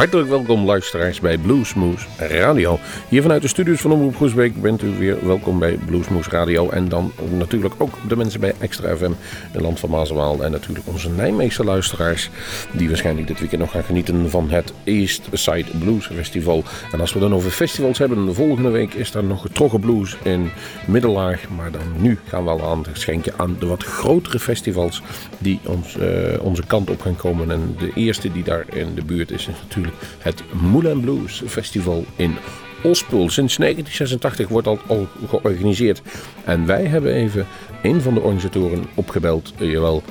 Hartelijk 0.00 0.28
welkom 0.28 0.64
luisteraars 0.64 1.20
bij 1.20 1.38
Bluesmoose 1.38 2.06
Radio. 2.18 2.78
Hier 3.08 3.22
vanuit 3.22 3.42
de 3.42 3.48
studios 3.48 3.80
van 3.80 3.92
Omroep 3.92 4.16
Groesbeek 4.16 4.62
bent 4.62 4.82
u 4.82 4.88
weer 4.98 5.26
welkom 5.26 5.58
bij 5.58 5.78
Bluesmoose 5.86 6.30
Radio. 6.30 6.70
En 6.70 6.88
dan 6.88 7.12
natuurlijk 7.38 7.74
ook 7.78 7.98
de 8.08 8.16
mensen 8.16 8.40
bij 8.40 8.54
Extra 8.58 8.96
FM, 8.96 9.10
in 9.52 9.60
Land 9.60 9.80
van 9.80 9.90
Maaswaal. 9.90 10.44
En 10.44 10.50
natuurlijk 10.50 10.86
onze 10.88 11.10
Nijmeegse 11.10 11.64
luisteraars, 11.64 12.30
die 12.72 12.88
waarschijnlijk 12.88 13.26
dit 13.26 13.38
weekend 13.38 13.60
nog 13.60 13.70
gaan 13.70 13.84
genieten 13.84 14.30
van 14.30 14.50
het 14.50 14.72
East 14.84 15.28
Side 15.32 15.78
Blues 15.78 16.06
Festival. 16.06 16.64
En 16.92 17.00
als 17.00 17.12
we 17.12 17.18
dan 17.18 17.34
over 17.34 17.50
festivals 17.50 17.98
hebben, 17.98 18.26
de 18.26 18.34
volgende 18.34 18.70
week 18.70 18.94
is 18.94 19.14
er 19.14 19.24
nog 19.24 19.40
getrokken 19.40 19.80
blues 19.80 20.16
in 20.22 20.50
Middellaag. 20.86 21.48
Maar 21.56 21.70
dan 21.70 21.82
nu 21.96 22.18
gaan 22.26 22.44
we 22.44 22.50
al 22.50 22.62
aan 22.62 22.84
schenken 22.92 23.32
aan 23.36 23.56
de 23.58 23.66
wat 23.66 23.84
grotere 23.84 24.38
festivals 24.38 25.02
die 25.38 25.60
ons, 25.66 25.96
uh, 25.96 26.06
onze 26.40 26.66
kant 26.66 26.90
op 26.90 27.00
gaan 27.00 27.16
komen. 27.16 27.50
En 27.50 27.76
de 27.78 27.90
eerste 27.94 28.32
die 28.32 28.44
daar 28.44 28.64
in 28.72 28.94
de 28.94 29.04
buurt 29.04 29.30
is, 29.30 29.48
is 29.48 29.54
natuurlijk 29.62 29.88
het 30.18 30.42
Moulin 30.70 31.00
Blues 31.00 31.42
Festival 31.46 32.04
in 32.16 32.36
Ospul. 32.82 33.28
Sinds 33.28 33.56
1986 33.56 34.48
wordt 34.48 34.66
dat 34.66 34.78
al 34.86 35.06
georganiseerd. 35.28 36.02
En 36.44 36.66
wij 36.66 36.84
hebben 36.84 37.14
even 37.14 37.46
een 37.82 38.00
van 38.00 38.14
de 38.14 38.20
organisatoren 38.20 38.84
opgebeld, 38.94 39.52
eh, 39.58 39.70
jawel, 39.70 40.02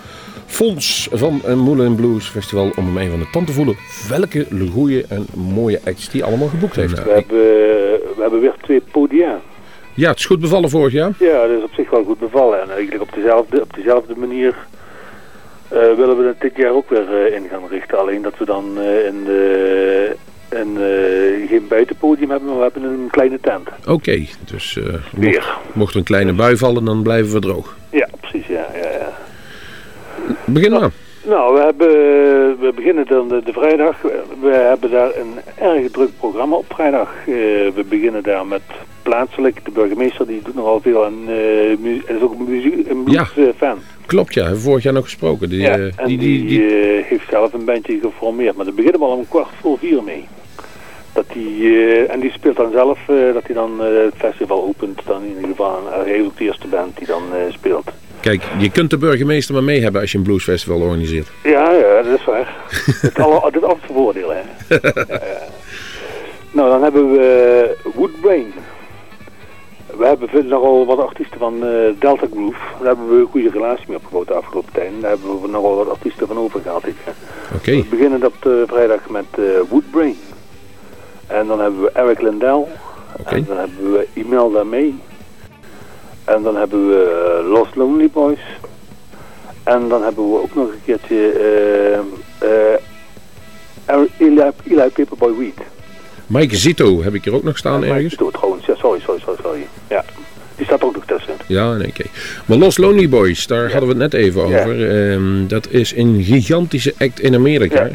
Fons 0.46 1.10
van 1.12 1.42
een 1.44 1.60
Moulin 1.60 1.96
Blues 1.96 2.28
Festival, 2.28 2.72
om 2.76 2.86
hem 2.86 2.98
even 2.98 3.14
aan 3.14 3.20
de 3.20 3.30
tand 3.32 3.48
te 3.48 3.54
voelen 3.54 3.76
welke 4.10 4.48
goede 4.72 5.06
en 5.10 5.26
mooie 5.36 5.80
acts 5.86 6.10
die 6.10 6.24
allemaal 6.24 6.48
geboekt 6.48 6.76
heeft. 6.76 7.04
We 7.04 7.12
hebben, 7.12 7.38
we 8.16 8.22
hebben 8.22 8.40
weer 8.40 8.56
twee 8.62 8.82
podia. 8.92 9.42
Ja, 9.94 10.10
het 10.10 10.20
is 10.20 10.26
goed 10.26 10.40
bevallen 10.40 10.70
vorig 10.70 10.94
jaar. 10.94 11.12
Ja, 11.20 11.48
dat 11.48 11.58
is 11.58 11.64
op 11.64 11.74
zich 11.74 11.90
wel 11.90 12.04
goed 12.04 12.20
bevallen. 12.20 12.62
En 12.62 12.72
eigenlijk 12.72 13.02
op 13.02 13.14
dezelfde, 13.14 13.62
op 13.62 13.74
dezelfde 13.74 14.16
manier 14.16 14.56
willen 15.70 16.18
we 16.18 16.28
het 16.28 16.42
dit 16.42 16.56
jaar 16.56 16.72
ook 16.72 16.90
weer 16.90 17.28
uh, 17.28 17.36
in 17.36 17.48
gaan 17.50 17.68
richten. 17.70 18.00
Alleen 18.00 18.22
dat 18.22 18.38
we 18.38 18.46
dan 18.46 18.78
uh, 18.78 19.06
in 19.06 19.24
de, 19.24 20.16
een, 20.50 20.78
geen 21.48 21.68
buitenpodium 21.68 22.30
hebben, 22.30 22.48
maar 22.48 22.58
we 22.58 22.64
hebben 22.64 22.84
een 22.84 23.08
kleine 23.12 23.40
tent. 23.42 23.68
Oké, 23.80 23.92
okay, 23.92 24.30
dus 24.46 24.80
mocht, 25.16 25.48
mocht, 25.74 25.96
een 25.96 26.04
kleine 26.04 26.34
bui 26.34 26.58
vallen, 26.58 26.86
dan 26.86 27.04
blijven 27.04 27.34
we 27.34 27.40
droog. 27.40 27.78
Ja, 27.90 28.08
precies, 28.20 28.48
ja. 28.48 28.66
ja, 28.74 28.90
ja. 28.90 29.14
Begin 30.46 30.72
maar. 30.72 30.92
Nou, 31.26 31.54
we, 31.54 31.60
hebben, 31.60 31.90
we 32.60 32.72
beginnen 32.76 33.06
dan 33.08 33.28
de, 33.28 33.42
de, 33.44 33.54
vrijdag. 33.54 34.02
We 34.42 34.50
hebben 34.50 34.92
daar 34.92 35.12
een 35.16 35.34
erg 35.56 35.92
druk 35.92 36.10
programma 36.18 36.56
op 36.56 36.74
vrijdag. 36.74 37.10
we 37.26 37.84
beginnen 37.90 38.24
daar 38.24 38.46
met 38.46 38.62
plaatselijk. 39.04 39.66
De 39.66 39.72
burgemeester 39.72 40.28
die 40.28 40.42
doet 40.42 40.56
nogal 40.56 40.82
veel 40.82 41.06
en 41.06 41.30
is 42.08 42.22
ook 42.22 42.40
een, 42.40 42.46
muziek, 42.50 42.90
een 42.90 43.04
bluesfan. 43.04 43.54
Ja. 43.60 43.76
Klopt, 44.10 44.34
ja. 44.34 44.44
Hebben 44.44 44.62
vorig 44.62 44.84
jaar 44.84 44.94
nog 44.94 45.04
gesproken. 45.04 45.50
Die, 45.50 45.62
ja, 45.62 45.78
uh, 45.78 45.86
en 45.96 46.08
die, 46.08 46.18
die, 46.18 46.46
die 46.46 46.62
uh, 46.62 47.06
heeft 47.06 47.30
zelf 47.30 47.54
een 47.54 47.66
bandje 47.66 48.00
geformeerd. 48.00 48.56
Maar 48.56 48.66
daar 48.66 48.74
beginnen 48.74 49.00
we 49.00 49.06
al 49.06 49.16
om 49.16 49.28
kwart 49.28 49.50
voor 49.62 49.78
vier 49.78 50.04
mee. 50.04 50.28
Dat 51.14 51.26
die, 51.34 51.62
uh, 51.62 52.12
en 52.14 52.20
die 52.20 52.32
speelt 52.32 52.56
dan 52.56 52.72
zelf, 52.72 53.00
dat 53.34 53.46
hij 53.46 53.56
dan 53.56 53.80
het 53.80 54.14
festival 54.18 54.64
opent. 54.64 55.02
Dan 55.06 55.24
in 55.24 55.30
ieder 55.30 55.50
geval, 55.50 55.80
hij 55.90 56.18
is 56.18 56.26
ook 56.26 56.38
de 56.38 56.44
eerste 56.44 56.68
band 56.68 56.98
die 56.98 57.08
dan 57.08 57.24
speelt. 57.50 57.92
Kijk, 58.30 58.44
je 58.58 58.72
kunt 58.72 58.90
de 58.90 58.98
burgemeester 58.98 59.54
maar 59.54 59.64
mee 59.64 59.82
hebben 59.82 60.02
als 60.02 60.12
je 60.12 60.18
een 60.18 60.24
bluesfestival 60.24 60.80
organiseert. 60.80 61.28
Ja, 61.44 61.72
ja, 61.72 62.02
dat 62.02 62.20
is 62.20 62.26
waar. 62.26 62.56
het, 63.02 63.20
alle, 63.20 63.50
het 63.52 63.64
altijd 63.64 63.92
voordeel, 63.94 64.30
hè. 64.30 64.42
ja, 64.76 65.26
ja. 65.26 65.48
Nou, 66.52 66.70
dan 66.70 66.84
hebben 66.84 67.12
we 67.12 67.78
Woodbrain 67.96 68.54
we 69.98 70.06
hebben 70.06 70.48
nogal 70.48 70.86
wat 70.86 71.00
artiesten 71.00 71.40
van 71.40 71.54
uh, 71.64 71.90
Delta 72.00 72.28
Groove. 72.32 72.58
Daar 72.78 72.88
hebben 72.88 73.10
we 73.10 73.16
een 73.16 73.28
goede 73.32 73.50
relatie 73.50 73.86
mee 73.88 73.98
opgebouwd 73.98 74.28
de 74.28 74.34
afgelopen 74.34 74.74
tijd. 74.74 74.92
Daar 75.02 75.10
hebben 75.10 75.42
we 75.42 75.48
nogal 75.48 75.76
wat 75.76 75.90
artiesten 75.90 76.28
van 76.28 76.38
overgehaald. 76.38 76.84
Oké. 76.84 77.16
Okay. 77.56 77.76
We 77.76 77.86
beginnen 77.90 78.26
op 78.26 78.36
de 78.42 78.64
vrijdag 78.68 79.10
met 79.10 79.26
uh, 79.40 79.46
Woodbrain. 79.70 80.18
En 81.28 81.48
dan 81.48 81.60
hebben 81.60 81.82
we 81.82 81.92
Eric 81.92 82.22
Lindell. 82.22 82.66
Okay. 83.20 83.38
En 83.38 83.46
dan 83.48 83.58
hebben 83.58 83.92
we 83.92 84.08
Imelda 84.14 84.64
May. 84.64 84.94
En 86.36 86.44
dan 86.44 86.56
hebben 86.56 86.90
we 86.90 87.42
uh, 87.44 87.52
Lost 87.52 87.76
Lonely 87.76 88.10
Boys. 88.14 88.40
En 89.64 89.88
dan 89.88 90.04
hebben 90.04 90.32
we 90.32 90.42
ook 90.42 90.56
nog 90.56 90.68
een 90.68 90.82
keertje 90.86 91.34
Eli, 94.18 94.42
Eli 94.70 94.90
Paperboy 94.94 95.38
Weed. 95.38 95.58
Mike 96.28 96.56
Zito 96.56 97.04
heb 97.04 97.14
ik 97.14 97.24
hier 97.24 97.34
ook 97.34 97.44
nog 97.44 97.58
staan 97.58 97.82
ja, 97.82 97.88
ergens. 97.88 98.14
Zito 98.14 98.32
trouwens, 98.32 98.66
ja, 98.66 98.76
sorry, 98.76 99.00
sorry, 99.00 99.20
sorry, 99.20 99.40
sorry. 99.44 99.68
Ja, 99.90 100.06
die 100.56 100.66
staat 100.66 100.84
ook 100.84 100.96
nog 100.96 101.06
tussen. 101.06 101.34
Ja, 101.48 101.74
nee, 101.74 101.88
oké. 101.88 102.04
Maar 102.46 102.58
Los 102.58 102.78
Lonely 102.78 103.10
Boys, 103.10 103.48
daar 103.48 103.64
ja. 103.64 103.72
hadden 103.72 103.98
we 103.98 104.04
het 104.04 104.12
net 104.12 104.22
even 104.22 104.42
over. 104.42 104.76
Ja. 104.76 105.14
Um, 105.14 105.48
dat 105.48 105.68
is 105.70 105.96
een 105.96 106.24
gigantische 106.24 106.94
act 106.98 107.20
in 107.20 107.36
Amerika. 107.36 107.90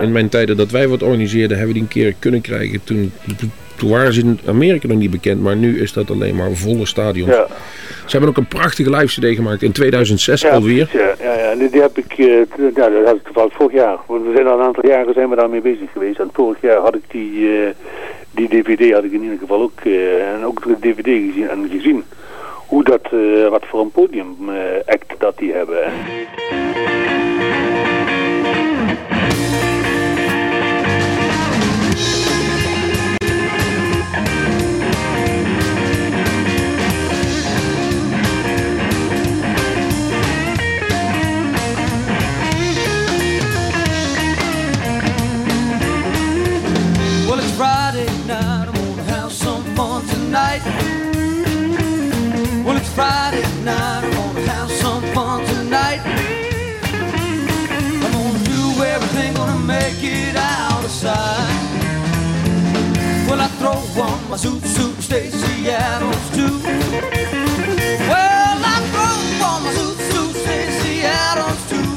In 0.00 0.12
mijn 0.12 0.28
tijden 0.28 0.56
dat 0.56 0.70
wij 0.70 0.88
wat 0.88 1.02
organiseerden, 1.02 1.56
hebben 1.56 1.74
we 1.74 1.80
die 1.80 1.82
een 1.82 2.04
keer 2.04 2.14
kunnen 2.18 2.40
krijgen. 2.40 2.80
Toen, 2.84 3.12
toen 3.80 3.90
waren 3.90 4.12
ze 4.12 4.20
in 4.20 4.40
Amerika 4.46 4.86
nog 4.86 4.98
niet 4.98 5.10
bekend, 5.10 5.42
maar 5.42 5.56
nu 5.56 5.80
is 5.80 5.92
dat 5.92 6.10
alleen 6.10 6.34
maar 6.34 6.50
volle 6.52 6.86
stadions. 6.86 7.30
Ja. 7.30 7.46
Ze 8.06 8.16
hebben 8.16 8.28
ook 8.28 8.36
een 8.36 8.58
prachtige 8.58 8.90
live 8.90 9.20
CD 9.20 9.34
gemaakt 9.34 9.62
in 9.62 9.72
2006 9.72 10.40
ja, 10.40 10.50
alweer. 10.50 10.88
Ja, 10.92 11.14
ja, 11.22 11.38
ja. 11.38 11.54
Die, 11.54 11.70
die 11.70 11.80
heb 11.80 11.98
ik, 11.98 12.18
uh, 12.18 12.46
ja, 12.74 12.88
dat 12.88 13.04
had 13.04 13.14
ik 13.14 13.24
toevallig 13.24 13.52
vorig 13.52 13.72
jaar. 13.72 13.98
Want 14.06 14.24
we 14.24 14.32
zijn 14.34 14.46
al 14.46 14.58
een 14.58 14.64
aantal 14.64 14.86
jaren 14.86 15.14
zijn 15.14 15.28
we 15.28 15.36
daarmee 15.36 15.60
bezig 15.60 15.92
geweest. 15.92 16.18
En 16.18 16.30
vorig 16.32 16.60
jaar 16.60 16.76
had 16.76 16.94
ik 16.94 17.04
die, 17.08 17.32
uh, 17.32 17.68
die 18.30 18.48
DVD 18.48 18.92
had 18.92 19.04
ik 19.04 19.12
in 19.12 19.22
ieder 19.22 19.38
geval 19.38 19.62
ook, 19.62 19.80
uh, 19.84 20.32
en 20.32 20.44
ook 20.44 20.64
de 20.64 20.76
DVD 20.80 21.06
gezien 21.06 21.48
en 21.48 21.68
gezien. 21.70 22.04
Hoe 22.66 22.84
dat, 22.84 23.08
wat 23.50 23.64
voor 23.66 23.80
een 23.80 23.90
podium 23.90 24.36
act 24.86 25.14
dat 25.18 25.38
die 25.38 25.52
hebben. 25.52 25.82
Friday 53.00 53.42
night, 53.64 54.04
I'm 54.04 54.10
gonna 54.12 54.40
have 54.42 54.70
some 54.70 55.02
fun 55.14 55.44
tonight. 55.46 56.00
I'm 56.84 58.12
gonna 58.12 58.38
do 58.44 58.82
everything, 58.82 59.32
gonna 59.34 59.58
make 59.58 60.02
it 60.02 60.36
out 60.36 60.84
of 60.84 60.90
sight. 60.90 61.48
Well, 63.26 63.40
I 63.40 63.48
throw 63.58 63.78
on 64.02 64.28
my 64.28 64.36
suit, 64.36 64.62
suit, 64.64 65.00
Stacy 65.00 65.70
Adams 65.70 66.30
too. 66.36 66.60
Well, 68.10 68.60
I 68.74 68.76
throw 68.92 69.46
on 69.48 69.62
my 69.64 69.72
suit, 69.72 69.98
suit, 70.12 70.34
Stacy 70.42 71.02
Adams 71.04 71.62
too. 71.70 71.90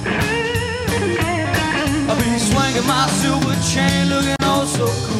I'll 2.07 2.17
be 2.17 2.39
swinging 2.39 2.87
my 2.87 3.07
silver 3.19 3.55
chain, 3.73 4.09
looking 4.09 4.37
oh 4.41 4.65
so 4.65 4.85
cool. 4.85 5.12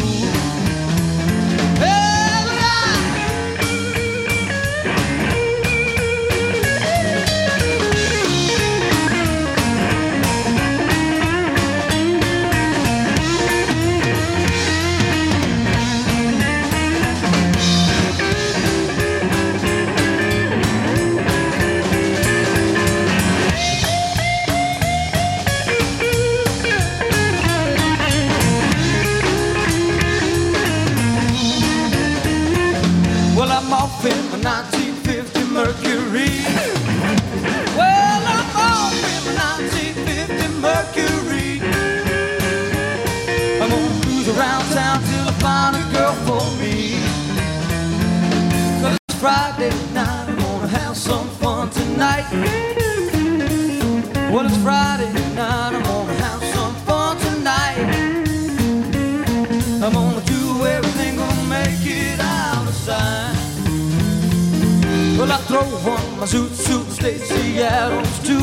On 65.64 66.20
my 66.20 66.26
suit, 66.26 66.52
suit, 66.52 66.88
Stacy 66.92 67.62
Adams 67.62 68.20
too. 68.28 68.43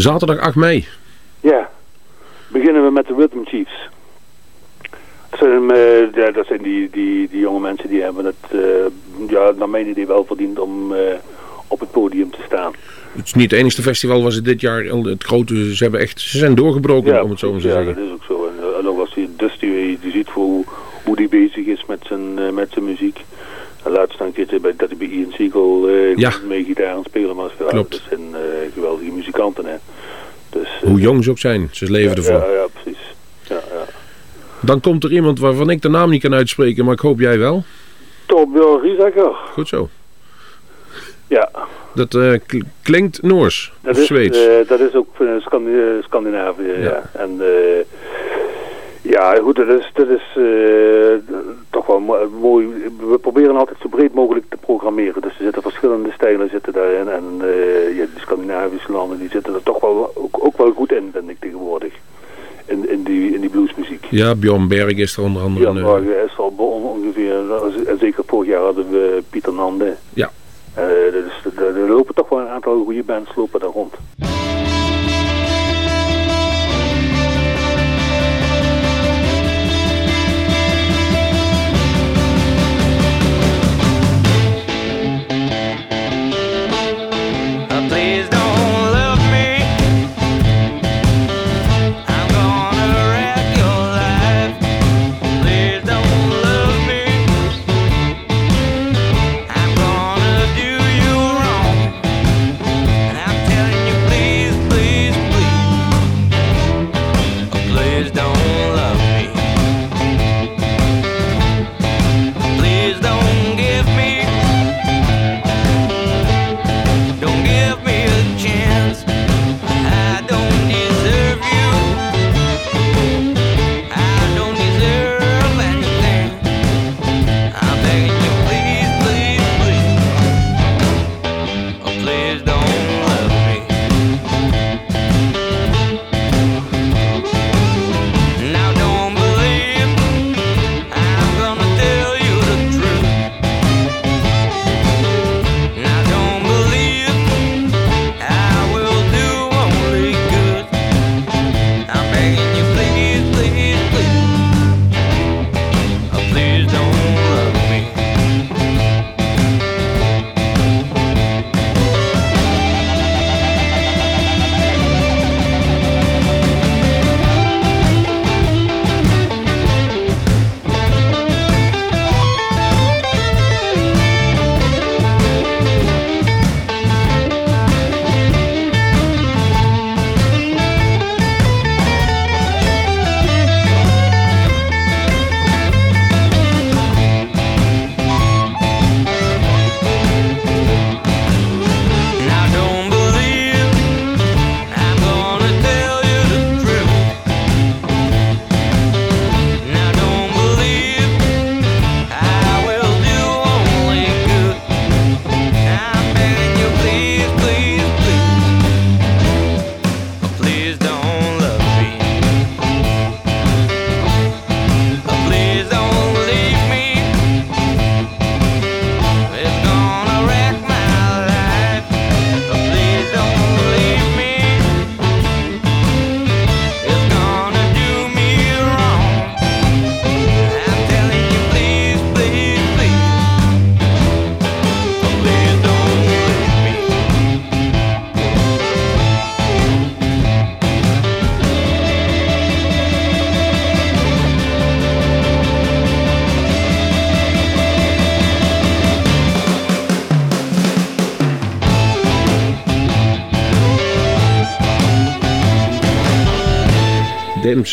Zaterdag 0.00 0.38
8 0.38 0.54
mei. 0.54 0.86
Ja, 1.40 1.70
beginnen 2.48 2.84
we 2.84 2.90
met 2.90 3.06
de 3.06 3.14
Rhythm 3.14 3.44
Chiefs. 3.44 3.88
Dat 5.30 5.38
zijn, 5.38 5.70
eh, 5.70 6.14
ja, 6.14 6.30
dat 6.30 6.46
zijn 6.46 6.62
die, 6.62 6.90
die, 6.90 7.28
die 7.28 7.40
jonge 7.40 7.60
mensen 7.60 7.88
die 7.88 8.02
hebben 8.02 8.24
het, 8.24 8.34
uh, 8.52 8.60
ja, 9.28 9.52
naar 9.56 9.68
mijn 9.68 9.88
idee 9.88 10.06
wel 10.06 10.24
verdiend 10.24 10.58
om 10.58 10.92
uh, 10.92 10.98
op 11.66 11.80
het 11.80 11.90
podium 11.90 12.30
te 12.30 12.38
staan. 12.46 12.72
Het 13.12 13.26
is 13.26 13.34
niet 13.34 13.50
het 13.50 13.60
enige 13.60 13.82
festival 13.82 14.22
was 14.22 14.34
het 14.34 14.44
dit 14.44 14.60
jaar 14.60 14.84
het 14.84 15.24
grote, 15.24 15.74
ze 15.74 15.82
hebben 15.82 16.00
echt, 16.00 16.20
ze 16.20 16.38
zijn 16.38 16.54
doorgebroken 16.54 17.12
ja, 17.12 17.22
om 17.22 17.30
het 17.30 17.38
zo 17.38 17.52
maar 17.52 17.60
te 17.60 17.68
ja, 17.68 17.74
zeggen. 17.74 17.94
dat 17.94 18.04
is 18.04 18.12
ook 18.12 18.24
zo. 18.24 18.46
En, 18.46 18.78
en 18.78 18.88
ook 18.88 18.98
als 18.98 19.14
je 19.14 19.28
Dusty, 19.36 19.66
je 19.66 20.10
ziet 20.12 20.28
hoe, 20.28 20.64
hoe 21.04 21.16
die 21.16 21.28
bezig 21.28 21.66
is 21.66 21.84
met 21.86 22.00
zijn, 22.02 22.54
met 22.54 22.68
zijn 22.72 22.84
muziek. 22.84 23.18
En 23.88 23.94
laatst 23.94 24.14
staan 24.14 24.26
een 24.26 24.32
keertje 24.32 24.60
bij, 24.60 24.74
dat 24.76 24.88
hij 24.88 24.98
bij 24.98 25.06
Ian 25.08 25.32
Siegel 25.32 25.88
uh, 25.88 26.16
Ja. 26.16 26.32
mee 26.48 26.64
gitaar 26.64 26.86
aan 26.86 26.96
het 26.98 27.06
spelen 27.06 27.34
was. 27.36 27.50
Klopt. 27.68 27.90
Dat 27.90 28.00
zijn 28.08 28.20
uh, 28.30 28.72
geweldige 28.74 29.10
muzikanten. 29.10 29.64
Hè. 29.66 29.74
Dus, 30.50 30.68
uh, 30.82 30.90
Hoe 30.90 31.00
jong 31.00 31.24
ze 31.24 31.30
ook 31.30 31.38
zijn, 31.38 31.68
ze 31.72 31.90
leven 31.90 32.10
ja, 32.10 32.16
ervoor. 32.16 32.50
Ja, 32.50 32.54
ja, 32.60 32.66
precies. 32.82 33.14
Ja, 33.42 33.54
ja. 33.54 33.84
Dan 34.60 34.80
komt 34.80 35.04
er 35.04 35.12
iemand 35.12 35.38
waarvan 35.40 35.70
ik 35.70 35.82
de 35.82 35.88
naam 35.88 36.10
niet 36.10 36.22
kan 36.22 36.34
uitspreken, 36.34 36.84
maar 36.84 36.94
ik 36.94 37.00
hoop 37.00 37.20
jij 37.20 37.38
wel. 37.38 37.62
Torbjörn 38.26 38.80
Riesacker. 38.80 39.30
Goed 39.52 39.68
zo. 39.68 39.88
Ja, 41.26 41.50
Dat 41.94 42.14
eh, 42.14 42.32
kl- 42.46 42.62
klinkt 42.82 43.22
Noors 43.22 43.72
dat 43.80 43.94
of 43.94 44.00
is, 44.00 44.06
Zweeds. 44.06 44.46
eh, 44.46 44.68
dat 44.68 44.80
is 44.80 44.94
ook 44.94 45.08
Scandi- 45.40 46.02
Scandinavië. 46.02 46.66
Ja. 46.66 46.78
Ja. 46.78 47.02
En 47.12 47.40
eh, 47.40 47.84
ja, 49.02 49.34
goed, 49.42 49.56
dat 49.56 49.68
is, 49.68 49.90
dat 49.94 50.08
is 50.08 50.22
eh, 51.88 52.40
mooi. 52.40 52.68
We 53.10 53.18
proberen 53.18 53.56
altijd 53.56 53.78
zo 53.82 53.88
breed 53.88 54.14
mogelijk 54.14 54.46
te 54.48 54.56
programmeren. 54.56 55.22
Dus 55.22 55.36
er 55.38 55.42
zitten 55.44 55.62
verschillende 55.62 56.10
stijlen 56.12 56.48
zitten 56.50 56.72
daarin. 56.72 57.08
En 57.08 57.24
eh, 57.40 57.96
ja, 57.96 58.04
de 58.14 58.20
Scandinavische 58.20 58.92
landen 58.92 59.18
die 59.18 59.28
zitten 59.30 59.54
er 59.54 59.62
toch 59.62 59.80
wel 59.80 60.10
ook, 60.14 60.36
ook 60.44 60.56
wel 60.58 60.72
goed 60.72 60.92
in, 60.92 61.10
vind 61.12 61.28
ik 61.28 61.40
tegenwoordig. 61.40 61.92
In, 62.64 62.90
in, 62.90 63.02
die, 63.02 63.34
in 63.34 63.40
die 63.40 63.50
bluesmuziek. 63.50 64.04
Ja, 64.10 64.34
Bjorn 64.34 64.68
Berg 64.68 64.96
is 64.96 65.16
er 65.16 65.22
onder 65.22 65.42
andere. 65.42 65.64
Ja, 65.64 65.70
een, 65.70 65.76
eh, 65.76 65.82
maar 65.84 66.02
is 66.24 66.38
al 66.38 66.52
on- 66.56 66.82
ongeveer, 66.82 67.52
en 67.86 67.98
zeker 67.98 68.22
vorig 68.26 68.48
jaar 68.48 68.62
hadden 68.62 68.90
we 68.90 69.22
Pieter 69.30 69.52
Nande. 69.52 69.94
Ja. 70.14 70.30
Dus 71.12 71.54
er, 71.56 71.76
er 71.76 71.88
lopen 71.88 72.14
toch 72.14 72.28
wel 72.28 72.40
een 72.40 72.48
aantal 72.48 72.84
goede 72.84 73.02
bands 73.02 73.30
lopen 73.36 73.60
daar 73.60 73.70
rond. 73.70 73.94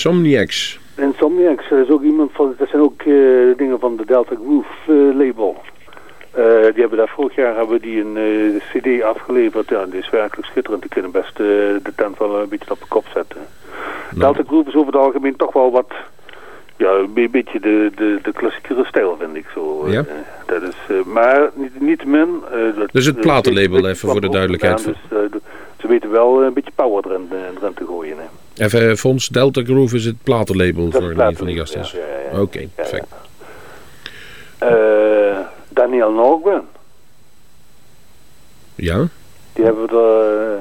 Insomniacs. 0.05 0.79
Insomniacs, 0.97 1.69
dat 1.69 1.79
is 1.79 1.89
ook 1.89 2.01
iemand 2.03 2.31
van, 2.33 2.55
dat 2.57 2.69
zijn 2.69 2.81
ook 2.81 3.01
eh, 3.01 3.07
dingen 3.57 3.79
van 3.79 3.95
de 3.97 4.05
Delta 4.05 4.35
Groove 4.35 4.67
eh, 4.87 5.17
label. 5.17 5.61
Eh, 6.31 6.43
die 6.73 6.79
hebben 6.81 6.97
daar 6.97 7.11
vorig 7.15 7.35
jaar 7.35 7.55
hebben 7.55 7.81
die 7.81 8.01
een 8.01 8.61
cd 8.73 9.01
afgeleverd. 9.03 9.69
Ja, 9.69 9.85
die 9.85 9.99
is 9.99 10.09
werkelijk 10.09 10.47
schitterend. 10.47 10.81
Die 10.81 10.91
kunnen 10.91 11.11
best 11.11 11.37
de 11.37 11.81
tent 11.95 12.17
wel 12.17 12.39
een 12.39 12.49
beetje 12.49 12.71
op 12.71 12.79
de 12.79 12.85
kop 12.87 13.05
zetten. 13.13 13.37
Delta 14.15 14.43
Groove 14.47 14.69
is 14.69 14.75
over 14.75 14.93
het 14.93 15.01
algemeen 15.01 15.35
toch 15.35 15.53
wel 15.53 15.71
wat, 15.71 15.91
ja, 16.77 16.89
een 16.91 17.13
be- 17.13 17.29
beetje 17.29 17.59
de, 17.59 17.91
de, 17.95 18.19
de 18.23 18.31
klassiekere 18.31 18.85
stijl 18.85 19.17
vind 19.19 19.35
ik 19.35 19.45
zo. 19.53 19.89
Ja. 19.89 20.05
Dat 20.45 20.61
is, 20.61 21.05
maar 21.05 21.49
niet, 21.53 21.81
niet 21.81 22.05
min. 22.05 22.41
dat, 22.77 22.89
Dus 22.91 23.05
het 23.05 23.19
platenlabel 23.21 23.87
even 23.87 24.09
voor 24.09 24.21
de 24.21 24.29
duidelijkheid. 24.29 24.85
Dus, 24.85 24.97
ze 25.79 25.87
weten 25.87 26.11
wel 26.11 26.43
een 26.43 26.53
beetje 26.53 26.71
power 26.75 27.05
erin, 27.05 27.29
erin 27.59 27.73
te 27.73 27.85
gooien. 27.85 28.17
Hè. 28.17 28.25
Even 28.57 28.89
eh, 28.89 28.95
Fons, 28.95 29.27
Delta 29.27 29.63
Groove 29.63 29.95
is 29.95 30.05
het 30.05 30.23
platenlabel 30.23 30.91
voor 30.91 31.11
is 31.11 31.27
die 31.27 31.37
van 31.37 31.45
die 31.45 31.57
gasten. 31.57 31.81
Ja. 32.31 32.41
Oké, 32.41 32.67
perfect. 32.75 33.05
Eh, 34.57 35.37
Daniel 35.69 36.11
Norgren. 36.11 36.67
Ja? 38.75 39.07
Die 39.53 39.65
hebben 39.65 39.81
we 39.81 39.89
de, 39.89 40.59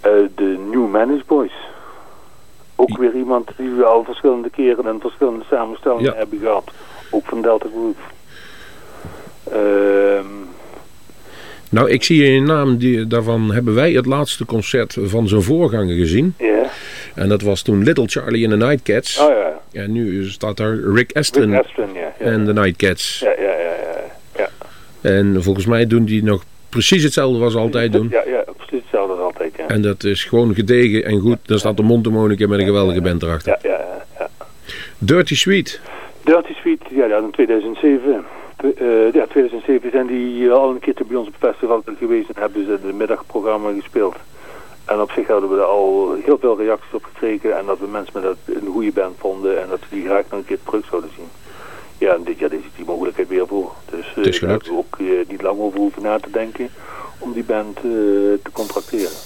eh, 0.00 0.28
de 0.34 0.58
New 0.70 0.90
Manage 0.90 1.22
Boys. 1.26 1.52
Ook 2.76 2.98
weer 2.98 3.14
iemand 3.14 3.50
die 3.56 3.70
we 3.70 3.84
al 3.84 4.04
verschillende 4.04 4.50
keren 4.50 4.86
en 4.86 5.00
verschillende 5.00 5.44
samenstellingen 5.50 6.16
hebben 6.16 6.38
gehad. 6.38 6.70
Ook 7.10 7.24
van 7.24 7.42
Delta 7.42 7.68
Group. 7.68 7.98
Ehm, 9.50 10.26
Nou, 11.72 11.90
ik 11.90 12.02
zie 12.02 12.24
in 12.24 12.44
naam, 12.44 12.76
die, 12.76 13.06
daarvan 13.06 13.52
hebben 13.52 13.74
wij 13.74 13.92
het 13.92 14.06
laatste 14.06 14.44
concert 14.44 14.96
van 15.00 15.28
zijn 15.28 15.42
voorganger 15.42 15.94
gezien. 15.94 16.34
Ja. 16.38 16.70
En 17.14 17.28
dat 17.28 17.42
was 17.42 17.62
toen 17.62 17.82
Little 17.82 18.06
Charlie 18.06 18.48
and 18.48 18.60
the 18.60 18.66
Nightcats. 18.66 19.18
Oh 19.18 19.28
ja. 19.28 19.80
En 19.82 19.92
nu 19.92 20.28
staat 20.28 20.56
daar 20.56 20.74
Rick 20.74 21.12
Astley 21.16 21.46
Rick 21.46 21.64
Astley, 21.64 21.86
ja. 21.94 22.00
Ja, 22.18 22.24
en 22.24 22.44
de 22.44 22.52
Nightcats. 22.52 23.20
ja, 23.20 23.30
ja, 23.30 23.42
ja, 23.42 23.74
ja. 23.82 24.00
ja. 24.36 24.48
En 25.00 25.42
volgens 25.42 25.66
mij 25.66 25.86
doen 25.86 26.04
die 26.04 26.24
nog 26.24 26.44
precies 26.68 27.02
hetzelfde 27.02 27.38
wat 27.38 27.52
ze 27.52 27.58
altijd 27.58 27.92
doen. 27.92 28.08
Ja, 28.10 28.22
ja, 28.26 28.44
precies 28.56 28.80
hetzelfde 28.80 29.12
als 29.12 29.22
altijd, 29.22 29.52
ja. 29.56 29.66
En 29.66 29.82
dat 29.82 30.04
is 30.04 30.24
gewoon 30.24 30.54
gedegen 30.54 31.04
en 31.04 31.20
goed. 31.20 31.38
Dan 31.42 31.58
staat 31.58 31.76
de 31.76 31.82
Montemonica 31.82 32.46
met 32.46 32.58
een 32.58 32.66
geweldige 32.66 33.00
band 33.00 33.22
erachter. 33.22 33.58
Ja, 33.62 33.70
ja, 33.70 33.78
ja. 34.18 34.28
ja. 34.38 34.46
Dirty 34.98 35.34
Sweet. 35.34 35.80
Dirty 36.24 36.52
Sweet, 36.52 36.80
ja, 36.90 37.06
ja, 37.06 37.16
in 37.16 37.30
2007. 37.30 38.24
Eh, 38.62 39.12
ja, 39.12 39.26
2007 39.26 39.90
zijn 39.90 40.06
die 40.06 40.48
eh, 40.48 40.54
al 40.54 40.70
een 40.70 40.78
keertje 40.78 41.04
bij 41.04 41.16
ons 41.16 41.26
op 41.26 41.34
het 41.40 41.50
festival 41.50 41.82
geweest 41.98 42.28
en 42.28 42.40
hebben 42.42 42.64
ze 42.66 42.78
de 42.86 42.92
middagprogramma 42.92 43.72
gespeeld. 43.72 44.16
En 44.84 45.00
op 45.00 45.10
zich 45.10 45.26
hadden 45.26 45.50
we 45.50 45.56
er 45.56 45.62
al 45.62 46.16
heel 46.24 46.38
veel 46.38 46.56
reacties 46.56 46.92
op 46.92 47.04
gekregen 47.04 47.58
en 47.58 47.66
dat 47.66 47.78
we 47.78 47.86
mensen 47.86 48.12
met 48.14 48.22
dat 48.22 48.36
een 48.46 48.72
goede 48.72 48.92
band 48.92 49.16
vonden 49.18 49.62
en 49.62 49.68
dat 49.68 49.80
we 49.80 49.86
die 49.96 50.04
graag 50.04 50.24
nog 50.30 50.40
een 50.40 50.46
keer 50.46 50.58
terug 50.64 50.84
zouden 50.84 51.10
zien. 51.16 51.28
Ja, 51.98 52.14
en 52.14 52.22
dit 52.24 52.38
jaar 52.38 52.52
is 52.52 52.60
die 52.76 52.84
mogelijkheid 52.84 53.28
weer 53.28 53.46
voor. 53.46 53.72
Dus 53.90 54.06
eh, 54.06 54.40
daar 54.40 54.50
hebben 54.50 54.68
we 54.68 54.76
ook 54.76 54.96
eh, 54.98 55.28
niet 55.28 55.42
lang 55.42 55.58
over 55.58 55.78
hoeven 55.78 56.02
na 56.02 56.18
te 56.18 56.30
denken 56.30 56.68
om 57.18 57.32
die 57.32 57.44
band 57.44 57.76
eh, 57.76 57.82
te 57.82 58.50
contracteren. 58.52 59.16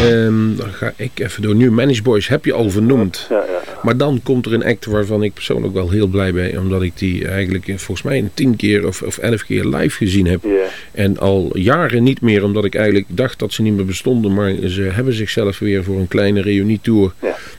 Ehm, 0.00 0.56
dan 0.56 0.72
ga 0.72 0.92
ik 0.96 1.10
even 1.14 1.42
door. 1.42 1.54
Nu, 1.54 1.70
Manage 1.70 2.02
Boys 2.02 2.28
heb 2.28 2.44
je 2.44 2.52
al 2.52 2.70
vernoemd. 2.70 3.26
Ja, 3.30 3.36
ja. 3.36 3.60
Maar 3.82 3.96
dan 3.96 4.20
komt 4.22 4.46
er 4.46 4.52
een 4.52 4.64
act 4.64 4.84
waarvan 4.86 5.22
ik 5.22 5.34
persoonlijk 5.34 5.74
wel 5.74 5.90
heel 5.90 6.06
blij 6.06 6.32
ben. 6.32 6.58
Omdat 6.58 6.82
ik 6.82 6.98
die 6.98 7.28
eigenlijk 7.28 7.68
eh, 7.68 7.76
volgens 7.76 8.02
mij 8.02 8.18
een 8.18 8.30
tien 8.34 8.56
keer 8.56 8.86
of, 8.86 9.02
of 9.02 9.18
elf 9.18 9.44
keer 9.44 9.64
live 9.64 9.96
gezien 9.96 10.26
heb. 10.26 10.44
En 10.92 11.18
al 11.18 11.50
jaren 11.52 12.02
niet 12.02 12.20
meer, 12.20 12.44
omdat 12.44 12.64
ik 12.64 12.74
eigenlijk 12.74 13.06
dacht 13.08 13.38
dat 13.38 13.52
ze 13.52 13.62
niet 13.62 13.74
meer 13.76 13.84
bestonden. 13.84 14.34
Maar 14.34 14.52
ze 14.66 14.82
hebben 14.82 15.14
zichzelf 15.14 15.58
weer 15.58 15.84
voor 15.84 15.98
een 15.98 16.08
kleine 16.08 16.42
reunietour 16.42 17.12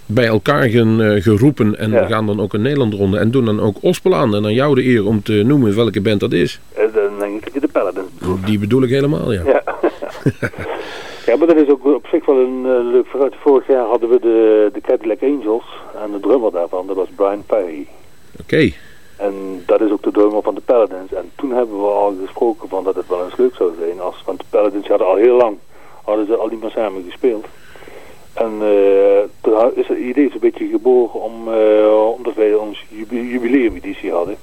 bij 0.06 0.26
elkaar 0.26 0.70
gen- 0.70 1.02
eh, 1.16 1.22
geroepen. 1.24 1.78
En 1.78 2.08
gaan 2.08 2.26
dan 2.26 2.42
ook 2.42 2.54
een 2.54 2.62
Nederland 2.62 2.94
ronde. 2.94 3.18
En 3.18 3.32
doen 3.32 3.46
dan 3.46 3.60
ook 3.62 3.78
Ospel 3.82 4.16
aan. 4.16 4.36
En 4.36 4.46
aan 4.46 4.54
jou 4.54 4.76
de 4.76 4.86
eer 4.86 5.06
om 5.06 5.24
te 5.24 5.34
noemen 5.46 5.76
welke 5.76 6.02
band 6.02 6.20
dat 6.20 6.34
is. 6.34 6.60
En 6.76 6.90
dan 6.94 7.20
denk 7.20 7.36
ik 7.38 7.44
dat 7.44 7.54
je 7.54 7.60
de 7.60 7.68
Paladins 7.68 8.08
bedoelt. 8.20 8.46
Die 8.46 8.60
bedoel 8.60 8.84
ik 8.84 8.90
helemaal, 8.90 9.34
ja. 9.34 9.44
Ja. 11.26 11.36
maar 11.36 11.48
dat 11.48 11.56
is 11.56 11.70
ook 11.70 11.86
op 11.86 12.08
zich 12.08 12.26
wel 12.26 12.38
een 12.38 12.66
eh, 12.66 12.92
leuk 12.92 13.06
vooruit. 13.06 13.34
Vorig 13.40 13.68
jaar 13.68 13.86
hadden 13.86 14.10
we 14.10 14.20
de, 14.20 14.70
de 14.74 14.82
Cadillac 14.82 15.22
Angels. 15.24 15.64
En 16.04 16.12
de 16.12 16.20
drummer 16.20 16.52
daarvan, 16.52 16.88
dat 16.88 16.96
was 16.96 17.08
Brian 17.16 17.44
Perry. 17.46 17.88
Oké. 18.42 18.72
En 19.18 19.64
dat 19.66 19.82
is 19.82 19.92
ook 19.92 20.04
de 20.04 20.12
drummer 20.12 20.42
van 20.42 20.56
de 20.56 20.62
Paladins. 20.62 21.14
En 21.14 21.32
toen 21.36 21.52
hebben 21.52 21.82
we 21.82 21.88
al 21.88 22.14
gesproken 22.26 22.70
van 22.70 22.84
dat 22.84 22.96
het 22.96 23.08
wel 23.08 23.24
eens 23.26 23.38
leuk 23.38 23.56
zou 23.56 23.72
zijn. 23.80 24.00
Als, 24.02 24.24
want 24.26 24.40
de 24.40 24.46
Paladins 24.50 24.88
hadden 24.88 25.08
al 25.08 25.16
heel 25.16 25.36
lang, 25.38 25.58
hadden 26.04 26.26
ze 26.26 26.36
al 26.36 26.48
niet 26.48 26.62
meer 26.62 26.72
samen 26.72 27.04
gespeeld. 27.08 27.46
En 28.34 28.52
eh, 28.62 29.20
toen 29.42 29.72
is 29.76 29.88
het 29.88 29.98
idee 29.98 30.30
zo'n 30.30 30.40
beetje 30.40 30.68
geboren 30.68 31.22
om, 31.22 31.54
eh, 31.54 32.10
omdat 32.18 32.34
wij 32.34 32.54
ons 32.56 32.86
jubi- 32.90 33.30
jubileumeditie 33.32 34.12
hadden. 34.12 34.36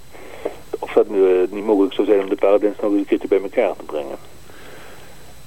Of 0.78 0.92
dat 0.92 1.08
nu 1.08 1.46
niet 1.50 1.64
mogelijk 1.64 1.94
zou 1.94 2.06
zijn 2.06 2.20
om 2.20 2.28
de 2.28 2.34
Paladins 2.34 2.76
nog 2.80 2.90
eens 2.90 3.00
een 3.00 3.06
keertje 3.06 3.28
bij 3.28 3.42
elkaar 3.42 3.76
te 3.76 3.84
brengen. 3.84 4.16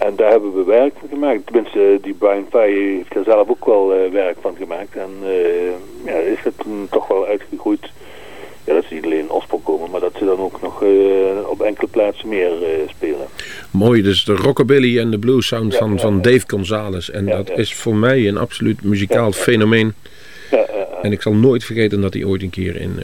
En 0.08 0.16
daar 0.16 0.32
hebben 0.32 0.54
we 0.54 0.64
werk 0.64 0.94
van 1.00 1.10
gemaakt. 1.10 1.46
Tenminste, 1.46 2.00
die 2.02 2.14
Brian 2.14 2.46
Fay 2.50 2.72
heeft 2.72 3.16
er 3.16 3.24
zelf 3.24 3.50
ook 3.50 3.66
wel 3.66 3.94
eh, 3.94 4.12
werk 4.12 4.38
van 4.42 4.56
gemaakt. 4.58 4.96
En 4.96 5.10
eh, 5.24 5.72
ja, 6.06 6.20
is 6.20 6.40
het 6.44 6.54
toch 6.90 7.08
wel 7.08 7.26
uitgegroeid. 7.26 7.92
Ja, 8.64 8.74
dat 8.74 8.84
ze 8.88 8.94
niet 8.94 9.04
alleen 9.04 9.20
in 9.20 9.30
Ospel 9.30 9.62
komen, 9.64 9.92
maar 9.92 10.00
dat 10.00 10.14
ze 10.18 10.26
dan 10.26 10.40
ook 10.40 10.62
nog 10.62 10.84
eh, 10.84 10.90
op 11.50 11.62
enkele 11.62 11.88
plaatsen 11.88 12.30
meer 12.30 12.52
spelen. 12.90 13.28
Mooi, 13.72 14.02
dus 14.02 14.24
de 14.24 14.36
rockabilly 14.36 15.00
en 15.00 15.12
de 15.12 15.20
blues 15.20 15.48
sound 15.48 15.72
Ja, 15.72 15.78
van, 15.80 15.92
ja, 15.92 15.98
van. 15.98 16.22
Dave 16.22 16.44
Gonzalez. 16.48 17.10
En 17.10 17.26
dat 17.26 17.50
is 17.50 17.74
voor 17.74 17.96
mij 17.96 18.28
een 18.28 18.38
absoluut 18.38 18.84
muzikaal 18.84 19.32
fenomeen. 19.32 19.94
En 21.02 21.12
ik 21.12 21.22
zal 21.22 21.34
nooit 21.34 21.64
vergeten 21.64 22.02
dat 22.02 22.14
hij 22.14 22.24
ooit 22.24 22.42
een 22.42 22.50
keer 22.50 22.76
in, 22.76 23.00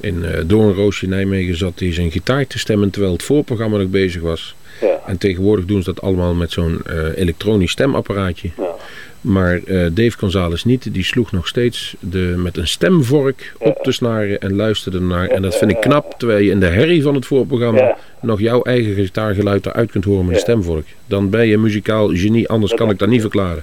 in 0.00 0.24
Doornroosje 0.46 1.06
Nijmegen 1.06 1.56
zat. 1.56 1.78
Die 1.78 1.92
zijn 1.92 2.10
gitaar 2.10 2.46
te 2.46 2.58
stemmen 2.58 2.90
terwijl 2.90 3.12
het 3.12 3.22
voorprogramma 3.22 3.76
nog 3.76 3.88
bezig 3.88 4.22
was. 4.22 4.56
Ja, 4.80 5.00
En 5.06 5.18
tegenwoordig 5.18 5.64
doen 5.64 5.82
ze 5.82 5.92
dat 5.94 6.02
allemaal 6.02 6.34
met 6.34 6.52
zo'n 6.52 6.80
eh, 6.86 7.16
elektronisch 7.16 7.70
stemapparaatje. 7.70 8.50
ja. 8.56 8.74
Maar 9.20 9.60
eh, 9.66 9.86
Dave 9.92 10.18
Gonzalez 10.18 10.64
niet. 10.64 10.94
Die 10.94 11.04
sloeg 11.04 11.32
nog 11.32 11.48
steeds 11.48 11.96
de, 12.00 12.34
met 12.36 12.56
een 12.56 12.68
stemvork 12.68 13.54
op 13.58 13.78
de 13.82 13.92
snaren 13.92 14.40
en 14.40 14.56
luisterde 14.56 15.00
naar. 15.00 15.28
En 15.28 15.42
dat 15.42 15.56
vind 15.56 15.70
ik 15.70 15.80
knap, 15.80 16.14
terwijl 16.18 16.44
je 16.44 16.50
in 16.50 16.60
de 16.60 16.66
herrie 16.66 17.02
van 17.02 17.14
het 17.14 17.26
voorprogramma 17.26 17.96
nog 18.20 18.40
jouw 18.40 18.62
eigen 18.62 18.94
gitaargeluid 18.94 19.66
eruit 19.66 19.90
kunt 19.90 20.04
horen 20.04 20.24
met 20.24 20.34
een 20.34 20.40
stemvork. 20.40 20.86
Dan 21.06 21.30
ben 21.30 21.46
je 21.46 21.58
muzikaal 21.58 22.08
genie, 22.08 22.48
anders 22.48 22.74
kan 22.74 22.90
ik 22.90 22.98
dat 22.98 23.08
niet 23.08 23.20
verklaren. 23.20 23.62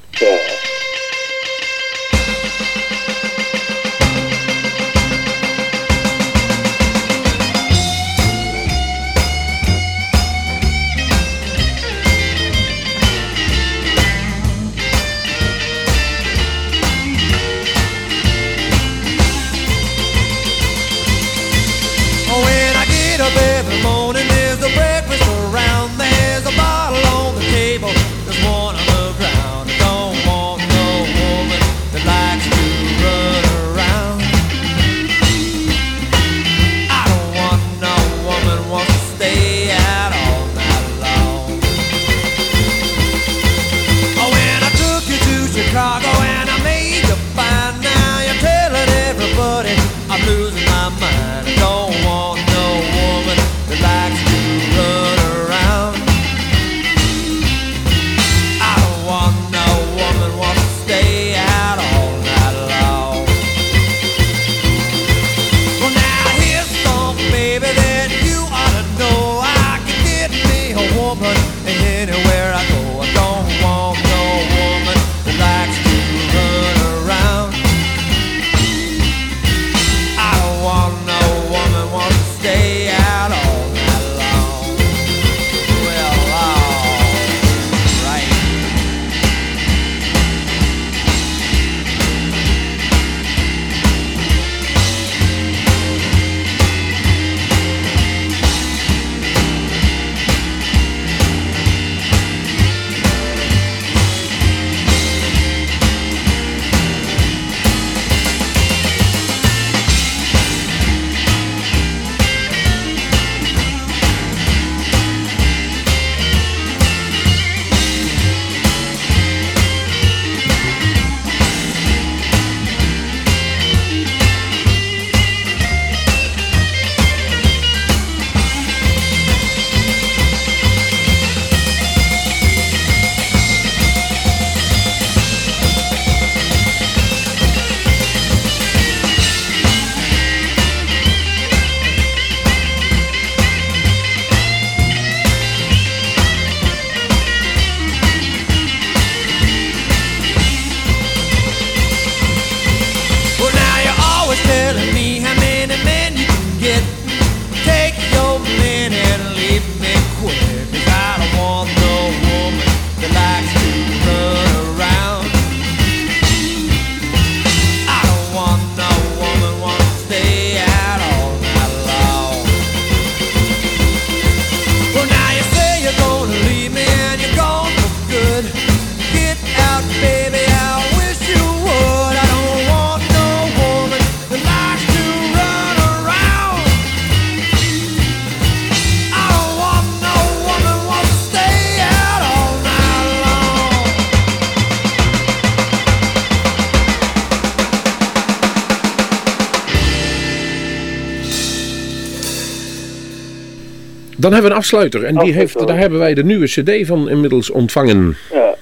Afsluiter. 204.65 205.04
En 205.04 205.15
die 205.15 205.34
heeft, 205.34 205.67
daar 205.67 205.78
hebben 205.78 205.99
wij 205.99 206.13
de 206.13 206.23
nieuwe 206.23 206.45
cd 206.45 206.88
van 206.88 207.10
inmiddels 207.10 207.49
ontvangen. 207.51 208.17
Ja. 208.32 208.56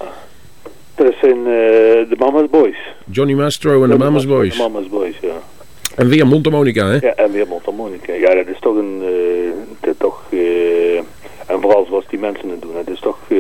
Dat 0.96 1.14
zijn 1.22 1.38
eh, 1.38 1.46
de 2.10 2.16
Mama's 2.18 2.50
Boys. 2.50 2.76
Johnny 3.12 3.34
Mastro 3.34 3.84
en 3.84 3.90
de 3.90 3.98
Mama's 3.98 4.26
Boys. 4.26 4.58
De 4.58 4.62
Mama's 4.62 4.88
Boys, 4.88 5.16
ja. 5.22 5.34
En 5.96 6.08
weer 6.08 6.28
mondharmonica, 6.28 6.86
hè? 6.86 6.94
Ja, 7.08 7.14
en 7.16 7.32
weer 7.32 7.48
Montamonica. 7.48 8.14
Ja, 8.14 8.34
dat 8.36 8.48
is 8.48 8.60
toch 8.60 8.76
een... 8.76 9.02
eh, 9.02 9.52
dat 9.80 10.00
toch, 10.00 10.24
eh, 10.30 10.98
en 11.48 11.62
vooral 11.62 11.86
zoals 11.90 12.06
die 12.10 12.20
mensen 12.20 12.50
het 12.50 12.62
doen. 12.62 12.76
Het 12.78 12.90
is 12.90 13.00
toch 13.00 13.18
eh, 13.28 13.38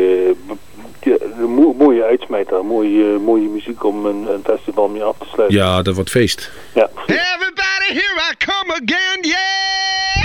ja, 1.02 1.15
een 1.41 1.49
mo- 1.54 1.73
mooie 1.78 2.04
uitsmijter. 2.04 2.65
Mooie, 2.65 3.17
mooie 3.19 3.47
muziek 3.47 3.84
om 3.84 4.06
een, 4.06 4.28
een 4.34 4.41
festival 4.43 4.88
mee 4.88 5.04
af 5.04 5.15
te 5.17 5.26
sluiten. 5.34 5.58
Ja, 5.60 5.82
dat 5.82 5.95
wordt 5.95 6.10
feest. 6.10 6.52
Ja. 6.73 6.89
Everybody, 7.06 7.88
here 7.88 8.19
I 8.32 8.45
come 8.45 8.71
again, 8.73 9.19
yeah! 9.21 10.23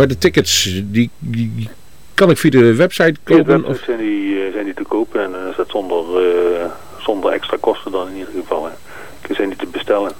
Maar 0.00 0.08
de 0.08 0.18
tickets, 0.18 0.82
die, 0.84 1.10
kan 2.14 2.30
ik 2.30 2.38
via 2.38 2.50
de 2.50 2.74
website 2.74 3.14
kopen? 3.22 3.64
Of? 3.64 3.78
zijn 3.78 3.98
die, 3.98 4.44
eh, 4.44 4.52
zijn 4.52 4.64
die 4.64 4.74
te 4.74 4.82
kopen 4.82 5.22
en 5.22 5.32
dan 5.32 5.46
is 5.46 5.56
dat 5.56 5.70
zonder, 5.70 5.98
eh, 5.98 6.64
zonder 6.98 7.32
extra 7.32 7.56
kosten 7.60 7.92
dan 7.92 8.08
in 8.08 8.16
ieder 8.16 8.32
geval. 8.40 8.64
Hè. 8.64 8.70
Die 9.26 9.36
zijn 9.36 9.48
die 9.48 9.58
te 9.58 9.66
bestellen. 9.66 10.12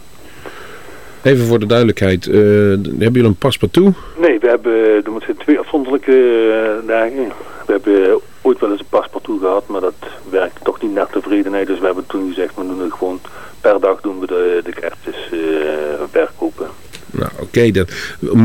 Even 1.22 1.46
voor 1.46 1.58
de 1.58 1.66
duidelijkheid, 1.66 2.26
eh, 2.26 2.34
hebben 2.34 2.96
jullie 2.98 3.24
een 3.24 3.34
paspartout? 3.34 3.94
Nee, 4.18 4.38
we 4.38 4.48
hebben, 4.48 4.72
er 4.72 5.22
zijn 5.24 5.36
twee 5.36 5.58
afzonderlijke 5.58 6.12
eh, 6.12 6.88
dagen. 6.88 7.32
We 7.66 7.72
hebben 7.72 8.20
ooit 8.42 8.60
wel 8.60 8.70
eens 8.70 8.80
een 8.80 8.86
paspartout 8.88 9.40
gehad, 9.40 9.66
maar 9.66 9.80
dat 9.80 9.94
werkte 10.30 10.60
toch 10.62 10.82
niet 10.82 10.94
naar 10.94 11.10
tevredenheid. 11.10 11.66
Dus 11.66 11.78
we 11.78 11.86
hebben 11.86 12.06
toen 12.06 12.28
gezegd, 12.28 12.54
we 12.56 12.66
doen 12.66 12.80
het 12.80 12.92
gewoon 12.92 13.20
per 13.60 13.80
dag 13.80 14.00
doen 14.00 14.20
we 14.20 14.26
de, 14.26 14.60
de 14.64 14.72
kaartjes 14.72 15.30
eh, 15.32 16.02
verkopen. 16.10 16.66
Nou, 17.20 17.32
oké. 17.40 17.70
dan 17.70 17.86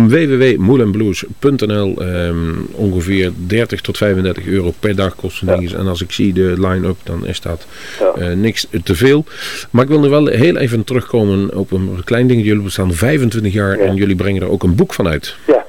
www.moelenblues.nl 0.10 1.96
ehm, 2.02 2.52
Ongeveer 2.72 3.32
30 3.48 3.82
tot 3.82 3.98
35 3.98 4.46
euro 4.48 4.74
per 4.80 4.96
dag 4.96 5.16
kosten 5.16 5.48
Ja. 5.48 5.54
dingetjes. 5.56 5.80
En 5.80 5.88
als 5.88 6.02
ik 6.02 6.12
zie 6.12 6.34
de 6.34 6.54
line-up, 6.58 6.96
dan 7.04 7.26
is 7.26 7.42
dat 7.42 7.66
Ja. 8.00 8.12
eh, 8.22 8.36
niks 8.36 8.68
te 8.84 8.96
veel. 8.96 9.24
Maar 9.72 9.84
ik 9.84 9.90
wil 9.90 10.00
nu 10.00 10.10
wel 10.10 10.26
heel 10.28 10.56
even 10.58 10.84
terugkomen 10.84 11.56
op 11.58 11.72
een 11.72 12.02
klein 12.04 12.28
ding. 12.28 12.44
Jullie 12.46 12.64
bestaan 12.64 12.94
25 12.94 13.54
jaar 13.54 13.78
Ja. 13.78 13.84
en 13.86 13.96
jullie 13.96 14.16
brengen 14.16 14.42
er 14.42 14.50
ook 14.50 14.64
een 14.64 14.76
boek 14.76 14.94
van 14.94 15.08
uit. 15.08 15.36
Ja. 15.48 15.66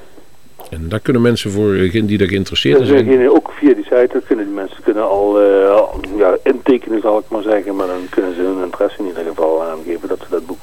En 0.71 0.89
daar 0.89 1.01
kunnen 1.01 1.23
mensen 1.23 1.51
voor, 1.51 1.75
eh, 1.75 1.93
die 2.07 2.19
daar 2.19 2.29
geïnteresseerd 2.29 2.79
Dus 2.79 2.89
zijn. 2.89 3.31
ook 3.31 3.51
via 3.59 3.75
die 3.75 3.85
site, 3.85 4.09
dat 4.13 4.23
kunnen 4.27 4.45
die 4.45 4.55
mensen 4.55 4.77
kunnen 4.85 5.03
al 5.09 5.41
eh, 5.41 5.71
al, 5.71 6.01
ja, 6.17 6.37
intekenen 6.43 7.01
zal 7.01 7.19
ik 7.19 7.25
maar 7.29 7.43
zeggen, 7.43 7.77
maar 7.77 7.87
dan 7.87 8.07
kunnen 8.11 8.35
ze 8.35 8.41
hun 8.41 8.65
interesse 8.65 8.99
in 8.99 9.07
ieder 9.07 9.23
geval 9.29 9.63
aangeven 9.65 10.09
dat 10.09 10.19
ze 10.19 10.25
dat 10.31 10.47
boek 10.47 10.59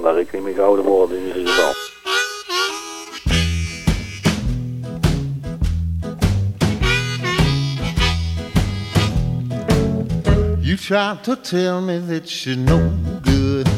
kan 0.00 0.04
daar 0.04 0.14
rekening 0.14 0.44
mee 0.44 0.54
gehouden 0.54 0.84
worden 0.84 1.18
in 1.18 1.26
ieder 1.26 1.52
geval. 1.52 1.74
You 10.60 10.76
tried 10.76 11.22
to 11.22 11.40
tell 11.40 11.80
me 11.80 12.00
that 12.06 12.42
you're 12.42 12.62
no 12.62 12.90
good. 13.22 13.68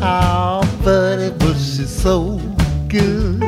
Oh, 0.00 0.62
buddy, 0.82 1.30
but 1.38 1.56
she's 1.56 2.00
so 2.00 2.40
good. 2.88 3.42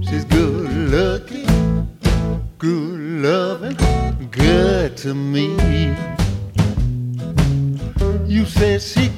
She's 0.00 0.24
good 0.24 0.70
looking, 0.90 1.88
good 2.56 3.00
loving, 3.22 3.76
good 4.30 4.96
to 4.96 5.14
me. 5.14 5.71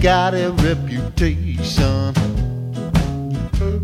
Got 0.05 0.35
a 0.35 0.51
reputation, 0.63 2.13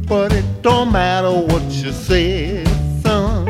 but 0.07 0.31
it 0.35 0.45
don't 0.61 0.93
matter 0.93 1.33
what 1.33 1.63
you 1.71 1.91
say, 1.93 2.63
son. 3.03 3.47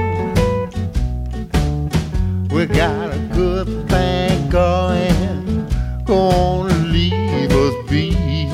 We 2.49 2.67
got 2.67 3.13
a 3.13 3.19
good 3.35 3.67
thing 3.89 4.49
going, 4.51 5.67
gonna 6.05 6.73
leave 6.95 7.51
us 7.51 7.91
be. 7.91 8.47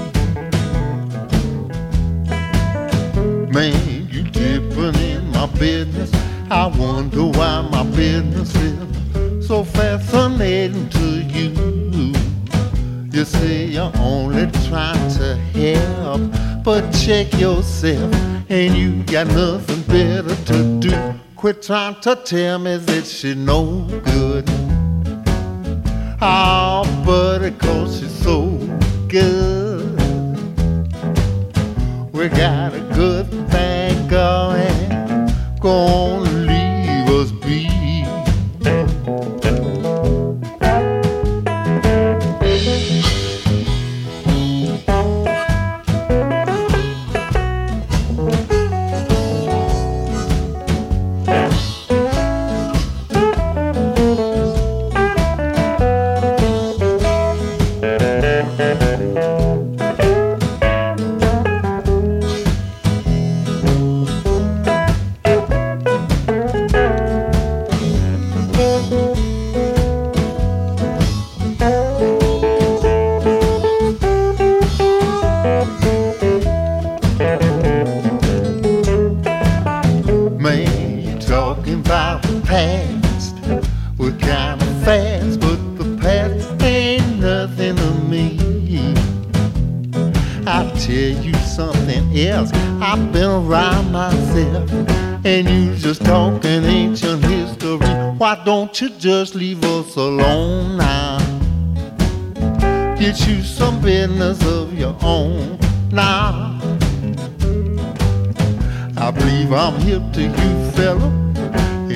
Man, 3.53 4.09
you 4.11 4.23
dipping 4.23 4.95
in 4.95 5.31
my 5.31 5.45
business. 5.59 6.11
I 6.51 6.69
wonder 6.69 7.27
why 7.27 7.69
my 7.71 7.85
business 7.95 8.56
trying 14.77 15.09
to 15.09 15.35
help, 15.59 16.21
but 16.63 16.83
check 16.91 17.33
yourself, 17.41 18.15
and 18.51 18.77
you 18.77 19.03
got 19.05 19.27
nothing 19.29 19.81
better 19.85 20.37
to 20.45 20.79
do. 20.79 21.15
Quit 21.35 21.63
trying 21.63 21.99
to 22.03 22.15
tell 22.15 22.59
me 22.59 22.77
that 22.77 23.07
she 23.07 23.35
no 23.35 23.87
good. 24.05 24.45
Oh, 26.21 26.85
buddy, 27.07 27.53
cause 27.53 28.01
she's 28.01 28.13
so 28.23 28.51
good. 29.09 29.99
We 32.13 32.29
got 32.29 32.75
a 32.75 32.81
good 32.93 33.31
thing 33.49 34.09
going, 34.09 35.31
gonna 35.59 36.36
Of 84.29 84.85
fast, 84.85 85.39
but 85.39 85.57
the 85.79 85.97
past 86.01 86.61
ain't 86.61 87.21
nothing 87.21 87.77
to 87.77 87.91
me. 88.11 88.37
I'll 90.45 90.71
tell 90.77 91.25
you 91.25 91.33
something 91.35 92.19
else. 92.19 92.51
I've 92.81 93.13
been 93.13 93.31
around 93.31 93.93
myself, 93.93 94.69
and 95.25 95.49
you 95.49 95.77
just 95.77 96.05
talking 96.05 96.65
ancient 96.65 97.25
history. 97.25 97.87
Why 98.19 98.43
don't 98.45 98.81
you 98.81 98.91
just 98.99 99.37
leave 99.37 99.63
us 99.63 99.95
alone 99.95 100.77
now? 100.77 101.19
Get 102.99 103.29
you 103.29 103.43
some 103.43 103.81
business 103.81 104.45
of 104.45 104.77
your 104.77 104.97
own 105.03 105.57
now. 105.93 106.59
I 108.97 109.11
believe 109.13 109.53
I'm 109.53 109.81
hip 109.83 110.03
to 110.15 110.23
you, 110.23 110.71
fella. 110.73 111.27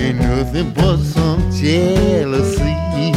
Ain't 0.00 0.18
nothing 0.18 0.70
but 0.70 0.96
some 0.96 1.42
jealousy. 1.52 3.12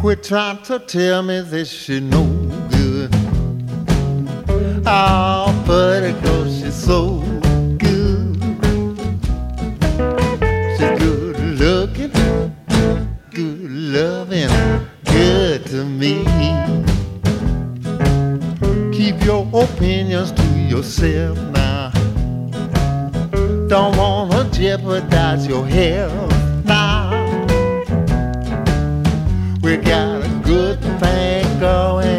Quit 0.00 0.24
trying 0.24 0.62
to 0.62 0.78
tell 0.78 1.22
me 1.22 1.42
this 1.42 1.70
shit 1.70 2.02
no 2.02 2.24
good. 2.70 3.14
Oh, 4.86 5.64
buddy, 5.66 6.14
cause 6.22 6.58
she's 6.58 6.74
so 6.74 7.18
good. 7.76 8.40
She's 10.76 10.98
good 10.98 11.38
looking, 11.60 12.12
good 13.32 13.70
loving, 13.70 14.48
good 15.04 15.66
to 15.66 15.84
me. 15.84 16.24
Keep 18.96 19.22
your 19.26 19.46
opinions 19.52 20.32
to 20.32 20.44
yourself 20.70 21.36
now. 21.38 21.59
Don't 23.70 23.96
wanna 23.96 24.50
jeopardize 24.50 25.46
your 25.46 25.64
health 25.64 26.64
now. 26.64 27.12
We 29.62 29.76
got 29.76 30.24
a 30.24 30.40
good 30.42 30.80
thing 30.98 31.60
going, 31.60 32.09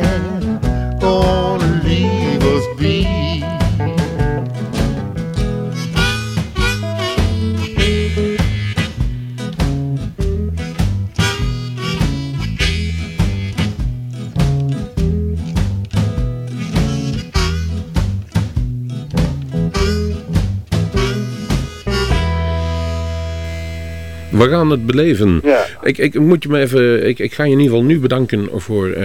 We 24.41 24.49
gaan 24.49 24.69
het 24.71 24.85
beleven. 24.85 25.39
Ja. 25.43 25.65
Ik, 25.83 25.97
ik 25.97 26.19
moet 26.19 26.43
je 26.43 26.49
me 26.49 26.59
even. 26.59 27.07
Ik, 27.07 27.19
ik 27.19 27.33
ga 27.33 27.43
je 27.43 27.51
in 27.51 27.59
ieder 27.59 27.71
geval 27.73 27.87
nu 27.89 27.99
bedanken 27.99 28.47
voor 28.53 28.89
eh, 28.89 29.03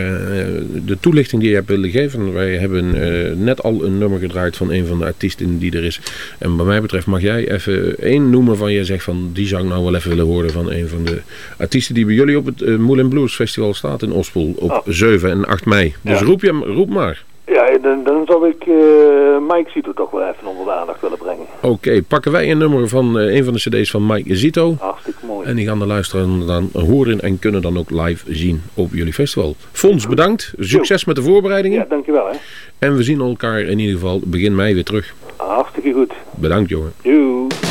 de 0.86 0.96
toelichting 1.00 1.40
die 1.40 1.50
je 1.50 1.56
hebt 1.56 1.68
willen 1.68 1.90
geven. 1.90 2.32
Wij 2.32 2.56
hebben 2.56 2.94
eh, 3.02 3.34
net 3.36 3.62
al 3.62 3.84
een 3.84 3.98
nummer 3.98 4.18
gedraaid 4.18 4.56
van 4.56 4.70
een 4.72 4.86
van 4.86 4.98
de 4.98 5.04
artiesten 5.04 5.58
die 5.58 5.76
er 5.76 5.84
is. 5.84 6.00
En 6.38 6.56
wat 6.56 6.66
mij 6.66 6.80
betreft 6.80 7.06
mag 7.06 7.20
jij 7.20 7.50
even 7.52 7.98
één 7.98 8.30
noemen 8.30 8.56
van 8.56 8.72
je 8.72 8.84
zegt 8.84 9.04
van 9.04 9.30
die 9.32 9.46
zou 9.46 9.62
ik 9.62 9.68
nou 9.68 9.84
wel 9.84 9.94
even 9.94 10.10
willen 10.10 10.24
horen 10.26 10.50
van 10.50 10.70
een 10.72 10.88
van 10.88 11.04
de 11.04 11.20
artiesten 11.58 11.94
die 11.94 12.04
bij 12.06 12.14
jullie 12.14 12.38
op 12.38 12.46
het 12.46 12.60
uh, 12.60 12.76
Moulin 12.78 13.08
Blues 13.08 13.34
Festival 13.34 13.74
staat 13.74 14.02
in 14.02 14.12
Ospel 14.12 14.54
op 14.56 14.70
Oh. 14.70 14.78
7 14.86 15.30
en 15.30 15.44
8 15.46 15.64
mei. 15.64 15.94
Dus 16.02 16.18
Ja. 16.18 16.24
roep 16.24 16.42
je 16.42 16.50
roep 16.50 16.88
maar. 16.88 17.24
Ja, 17.46 17.78
dan, 17.78 18.04
dan 18.04 18.26
zou 18.26 18.48
ik 18.48 18.66
eh, 18.66 19.54
Mike 19.54 19.70
Zito 19.70 19.92
toch 19.92 20.10
wel 20.10 20.22
even 20.22 20.46
onder 20.46 20.64
de 20.64 20.72
aandacht 20.72 21.00
willen 21.00 21.18
brengen. 21.18 21.46
Oké, 21.62 22.02
pakken 22.02 22.32
wij 22.32 22.50
een 22.50 22.58
nummer 22.58 22.88
van 22.88 23.18
eh, 23.18 23.34
een 23.34 23.44
van 23.44 23.52
de 23.52 23.58
cd's 23.58 23.90
van 23.90 24.06
Mike 24.06 24.36
Zito. 24.36 24.76
Hartstikke 24.78 25.26
mooi. 25.26 25.46
En 25.46 25.56
die 25.56 25.66
gaan 25.66 25.78
de 25.78 25.86
luisteraars 25.86 26.46
dan 26.46 26.70
horen 26.72 27.20
en 27.20 27.38
kunnen 27.38 27.62
dan 27.62 27.78
ook 27.78 27.90
live 27.90 28.32
zien 28.34 28.62
op 28.74 28.92
jullie 28.92 29.12
festival. 29.12 29.54
Fons, 29.72 30.06
bedankt. 30.06 30.54
Succes 30.58 31.04
met 31.04 31.16
de 31.16 31.22
voorbereidingen. 31.22 31.78
Ja, 31.78 31.86
dankjewel 31.88 32.26
hè. 32.26 32.36
En 32.78 32.96
we 32.96 33.02
zien 33.02 33.20
elkaar 33.20 33.60
in 33.60 33.78
ieder 33.78 33.94
geval 33.94 34.20
begin 34.24 34.54
mei 34.54 34.74
weer 34.74 34.84
terug. 34.84 35.14
Hartstikke 35.36 35.92
goed. 35.92 36.12
Bedankt 36.34 36.68
jongen. 36.68 36.92
Doei. 37.02 37.65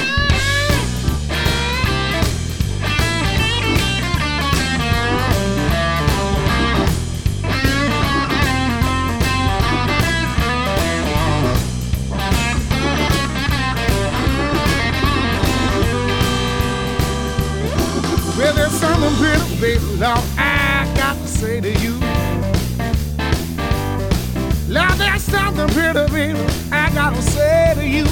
Lord, 20.16 20.28
I 20.38 20.94
got 20.96 21.18
to 21.18 21.28
say 21.28 21.60
to 21.60 21.72
you. 21.84 21.94
Lord, 24.70 24.98
there's 24.98 25.24
something 25.24 25.68
pretty, 25.68 26.12
baby, 26.12 26.40
I 26.72 26.90
gotta 26.94 27.22
say 27.22 27.74
to 27.76 27.86
you. 27.86 28.06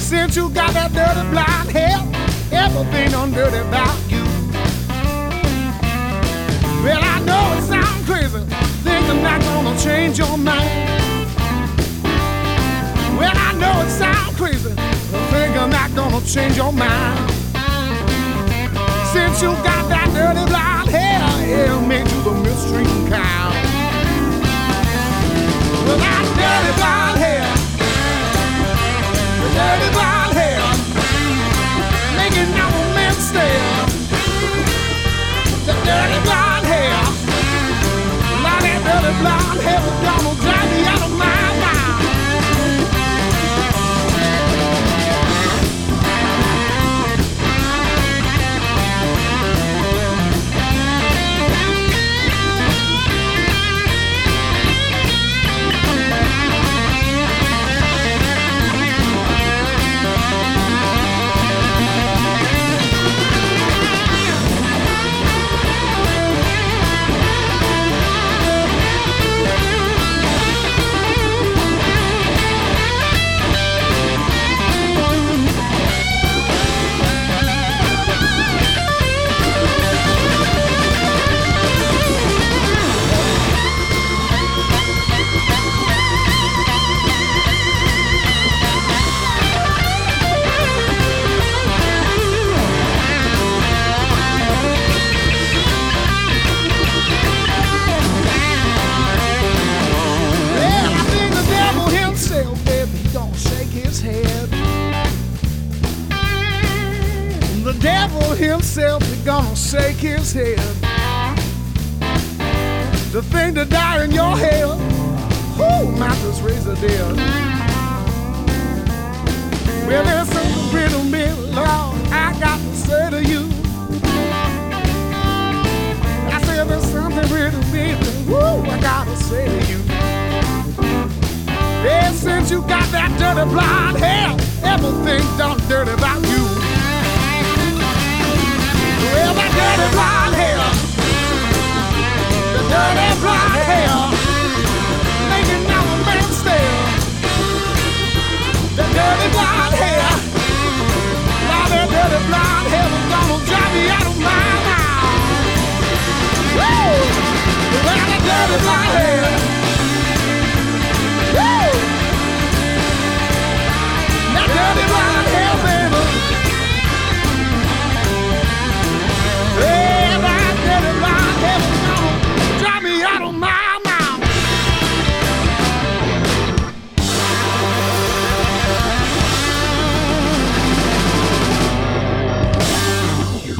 Since 0.00 0.36
you 0.36 0.50
got 0.50 0.72
that 0.74 0.92
dirty 0.92 1.28
blind 1.30 1.70
hair, 1.70 1.98
everything 2.52 3.10
done 3.10 3.32
dirty 3.32 3.56
about 3.56 3.98
you. 4.10 4.24
Well, 6.84 7.00
I 7.02 7.20
know 7.24 7.56
it 7.56 7.62
sounds 7.62 8.06
crazy, 8.06 8.40
think 8.84 9.08
I'm 9.08 9.22
not 9.22 9.40
gonna 9.40 9.78
change 9.80 10.18
your 10.18 10.36
mind. 10.36 10.90
Well, 13.18 13.32
I 13.34 13.52
know 13.54 13.80
it 13.80 13.90
sounds 13.90 14.36
crazy, 14.36 14.74
but 14.74 15.20
think 15.30 15.56
I'm 15.56 15.70
not 15.70 15.94
gonna 15.94 16.20
change 16.26 16.56
your 16.56 16.72
mind. 16.72 17.43
Since 19.14 19.42
you 19.42 19.54
got 19.62 19.86
that 19.94 20.10
dirty 20.10 20.42
blonde 20.50 20.90
hair, 20.90 21.22
it 21.46 21.70
made 21.86 22.02
you 22.02 22.20
the 22.26 22.34
mystery 22.42 22.82
cow. 23.06 23.54
Well, 25.86 25.98
that 26.02 26.26
dirty 26.34 26.72
blonde 26.74 27.22
hair, 27.22 27.46
the 29.38 29.48
dirty 29.54 29.88
blonde 29.94 30.34
hair, 30.34 30.58
making 32.18 32.50
young 32.58 32.74
men 32.98 33.14
stare. 33.14 33.86
The 35.62 35.78
dirty 35.86 36.18
blonde 36.26 36.66
hair, 36.66 36.98
now 38.42 38.58
that 38.66 38.82
dirty 38.82 39.14
blonde 39.22 39.62
hair 39.62 39.78
was 39.78 39.94
gonna 40.02 40.34
drive 40.42 40.68
me 40.74 40.90
out 40.90 41.03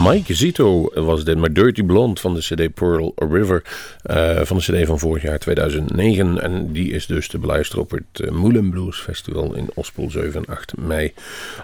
Mike 0.05 0.35
Zito 0.35 0.91
was 0.95 1.25
dit, 1.25 1.39
maar 1.39 1.53
Dirty 1.53 1.83
Blonde 1.83 2.21
van 2.21 2.35
de 2.35 2.41
CD 2.41 2.75
Pearl 2.75 3.13
River. 3.17 3.63
eh, 4.03 4.41
van 4.43 4.57
de 4.57 4.63
CD 4.63 4.87
van 4.87 4.99
vorig 4.99 5.23
jaar 5.23 5.39
2009. 5.39 6.43
En 6.43 6.73
die 6.73 6.93
is 6.93 7.07
dus 7.07 7.29
te 7.29 7.39
beluisteren 7.39 7.83
op 7.85 7.91
het 7.91 8.21
uh, 8.21 8.31
Moulin 8.31 8.71
Blues 8.71 9.01
Festival 9.01 9.55
in 9.55 9.71
Ospel 9.75 10.11
7 10.11 10.45
en 10.45 10.55
8 10.55 10.77
mei. 10.77 11.13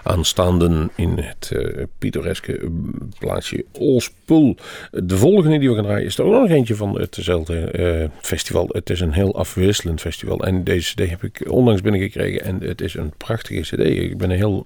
Aanstaande 0.03 0.89
in 0.95 1.17
het 1.17 1.51
eh, 1.51 1.83
pittoreske 1.97 2.71
plaatsje 3.19 3.65
Ospel. 3.71 4.55
De 4.91 5.17
volgende 5.17 5.59
die 5.59 5.69
we 5.69 5.75
gaan 5.75 5.83
draaien 5.83 6.05
is 6.05 6.17
er 6.17 6.25
ook 6.25 6.41
nog 6.41 6.49
eentje 6.49 6.75
van 6.75 6.99
hetzelfde 6.99 7.59
eh, 7.59 8.09
festival. 8.21 8.69
Het 8.71 8.89
is 8.89 8.99
een 8.99 9.13
heel 9.13 9.35
afwisselend 9.35 10.01
festival. 10.01 10.39
En 10.39 10.63
deze 10.63 10.93
CD 10.93 11.09
heb 11.09 11.23
ik 11.23 11.43
onlangs 11.47 11.81
binnengekregen. 11.81 12.43
En 12.43 12.61
het 12.61 12.81
is 12.81 12.93
een 12.93 13.13
prachtige 13.17 13.61
CD. 13.61 13.79
Ik 13.79 14.17
ben 14.17 14.29
heel. 14.29 14.65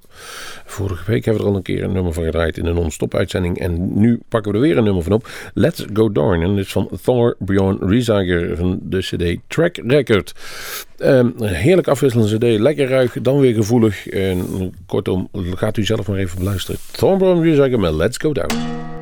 Vorige 0.65 1.11
week 1.11 1.25
hebben 1.25 1.43
we 1.43 1.47
er 1.47 1.53
al 1.53 1.57
een 1.57 1.63
keer 1.63 1.83
een 1.83 1.91
nummer 1.91 2.13
van 2.13 2.23
gedraaid 2.23 2.57
in 2.57 2.65
een 2.65 2.75
non-stop 2.75 3.15
uitzending. 3.15 3.57
En 3.65 3.99
nu 3.99 4.19
pakken 4.29 4.51
we 4.51 4.57
er 4.57 4.63
weer 4.63 4.77
een 4.77 4.83
nummer 4.83 5.03
van 5.03 5.11
op. 5.11 5.29
Let's 5.53 5.85
Go 5.93 6.11
Darn. 6.11 6.41
En 6.41 6.55
dit 6.55 6.65
is 6.65 6.71
van 6.71 6.89
Thor 7.03 7.35
Bjorn 7.39 7.77
Riesager 7.81 8.57
van 8.57 8.79
de 8.81 8.99
CD 8.99 9.37
Track 9.47 9.77
Record. 9.87 10.33
Um, 10.97 11.33
heerlijk 11.41 11.87
afwisselende 11.87 12.37
CD. 12.37 12.59
Lekker 12.59 12.87
ruig, 12.87 13.21
dan 13.21 13.39
weer 13.39 13.53
gevoelig. 13.53 14.07
En 14.07 14.73
kortom, 14.85 15.29
gaat 15.33 15.77
u 15.77 15.85
zelf 15.85 16.07
maar 16.07 16.17
even 16.17 16.37
beluisteren. 16.37 16.79
Thor 16.91 17.17
Bjorn 17.17 17.41
Riesager 17.41 17.79
met 17.79 17.93
Let's 17.93 18.17
Go 18.17 18.33
Down. 18.33 18.94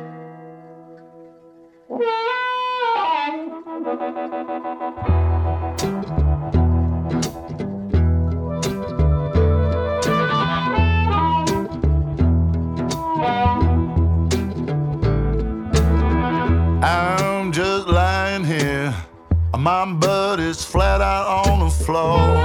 My 19.64 19.86
butt 19.86 20.40
is 20.40 20.62
flat 20.62 21.00
out 21.00 21.48
on 21.48 21.60
the 21.60 21.70
floor. 21.70 22.36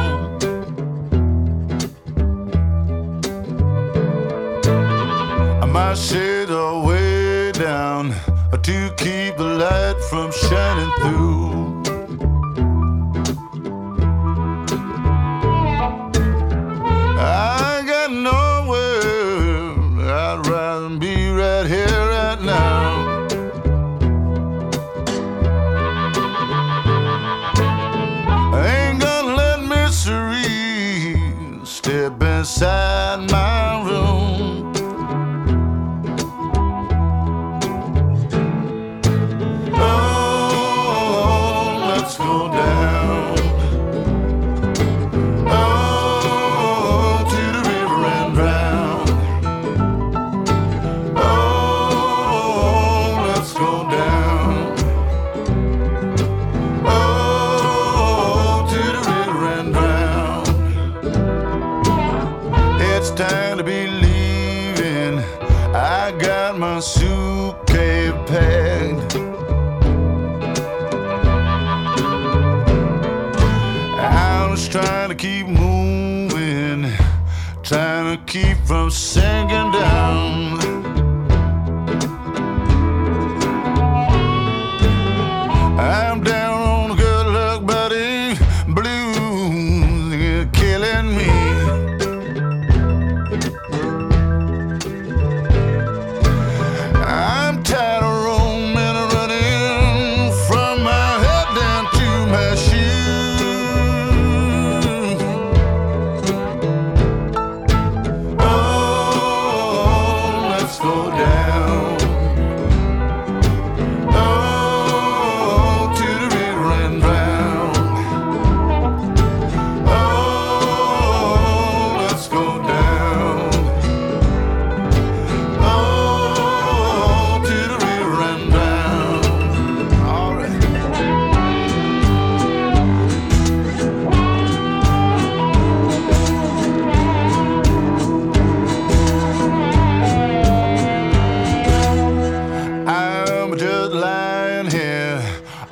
My 5.67 5.93
shades 5.95 6.49
are 6.49 6.82
way 6.82 7.51
down 7.51 8.11
to 8.63 8.93
keep 8.95 9.36
the 9.36 9.49
light 9.59 10.01
from 10.09 10.32
shining 10.32 10.91
through. 11.01 11.49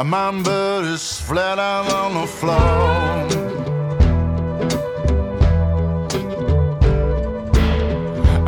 My 0.08 0.32
butt 0.32 0.86
is 0.86 1.20
flat 1.20 1.60
out 1.60 1.92
on 1.92 2.14
the 2.14 2.28
floor. 2.28 3.28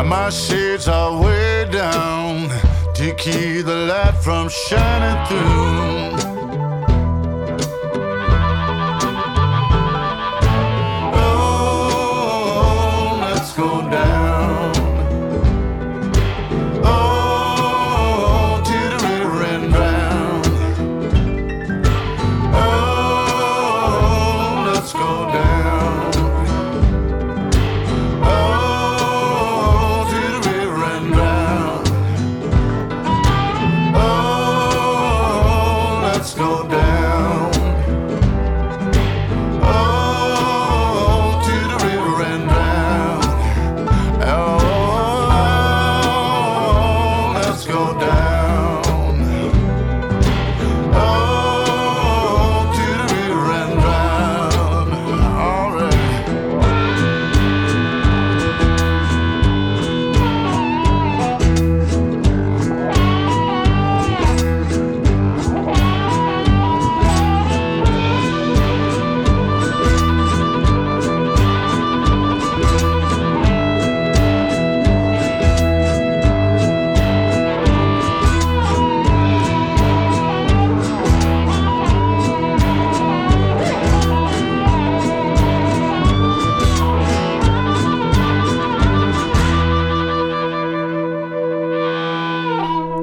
My 0.05 0.29
shades 0.29 0.87
are 0.87 1.21
way 1.21 1.67
down 1.69 2.47
to 2.93 3.13
keep 3.15 3.65
the 3.65 3.87
light 3.91 4.15
from 4.23 4.47
shining 4.47 5.25
through. 5.27 6.38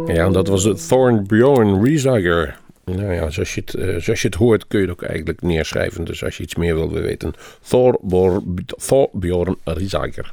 Ja, 0.07 0.25
en 0.25 0.33
dat 0.33 0.49
was 0.49 0.65
het 0.65 0.89
Thornbjorn 0.89 1.85
Riesager. 1.85 2.59
Nou 2.85 3.13
ja, 3.13 3.31
zoals 3.31 3.55
je, 3.55 3.61
het, 3.61 3.75
eh, 3.75 3.97
zoals 3.97 4.23
je 4.23 4.29
het 4.29 4.37
hoort 4.37 4.67
kun 4.67 4.81
je 4.81 4.87
het 4.87 4.95
ook 4.95 5.03
eigenlijk 5.03 5.43
neerschrijven. 5.43 6.05
Dus 6.05 6.25
als 6.25 6.37
je 6.37 6.43
iets 6.43 6.55
meer 6.55 6.75
wil 6.75 6.91
weten. 6.91 7.33
Thorbjorn 8.77 9.57
Riesager. 9.65 10.33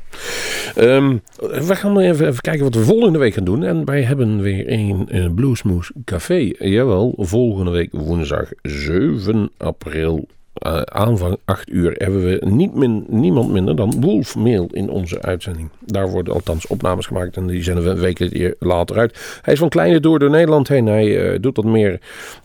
Ehm, 0.75 1.17
we 1.39 1.75
gaan 1.75 1.99
even, 1.99 2.27
even 2.27 2.41
kijken 2.41 2.63
wat 2.63 2.75
we 2.75 2.83
volgende 2.83 3.19
week 3.19 3.33
gaan 3.33 3.43
doen. 3.43 3.63
En 3.63 3.85
wij 3.85 4.01
hebben 4.01 4.41
weer 4.41 4.71
een 4.71 5.07
uh, 5.11 5.33
Bluesmoes 5.33 5.91
Café. 6.05 6.51
Jawel, 6.59 7.13
volgende 7.17 7.71
week 7.71 7.91
woensdag 7.91 8.49
7 8.61 9.51
april. 9.57 10.27
Eh, 10.53 10.81
aanvang 10.81 11.37
8 11.45 11.69
uur 11.69 11.95
hebben 11.97 12.23
we 12.23 12.45
niet 12.45 12.75
min, 12.75 13.05
niemand 13.07 13.51
minder 13.51 13.75
dan 13.75 14.01
Wolf 14.01 14.35
Mail 14.35 14.67
in 14.71 14.89
onze 14.89 15.21
uitzending. 15.21 15.69
Daar 15.79 16.09
worden 16.09 16.33
althans 16.33 16.67
opnames 16.67 17.05
gemaakt 17.05 17.37
en 17.37 17.47
die 17.47 17.63
zenden 17.63 17.83
we 17.83 17.89
een 17.89 17.99
week 17.99 18.55
later 18.59 18.97
uit. 18.97 19.39
Hij 19.41 19.53
is 19.53 19.59
van 19.59 19.69
Kleine 19.69 19.99
door 19.99 20.19
door 20.19 20.29
Nederland 20.29 20.67
heen. 20.67 20.85
Hij 20.85 21.31
eh, 21.31 21.39
doet 21.41 21.55
wat 21.55 21.65
meer 21.65 21.99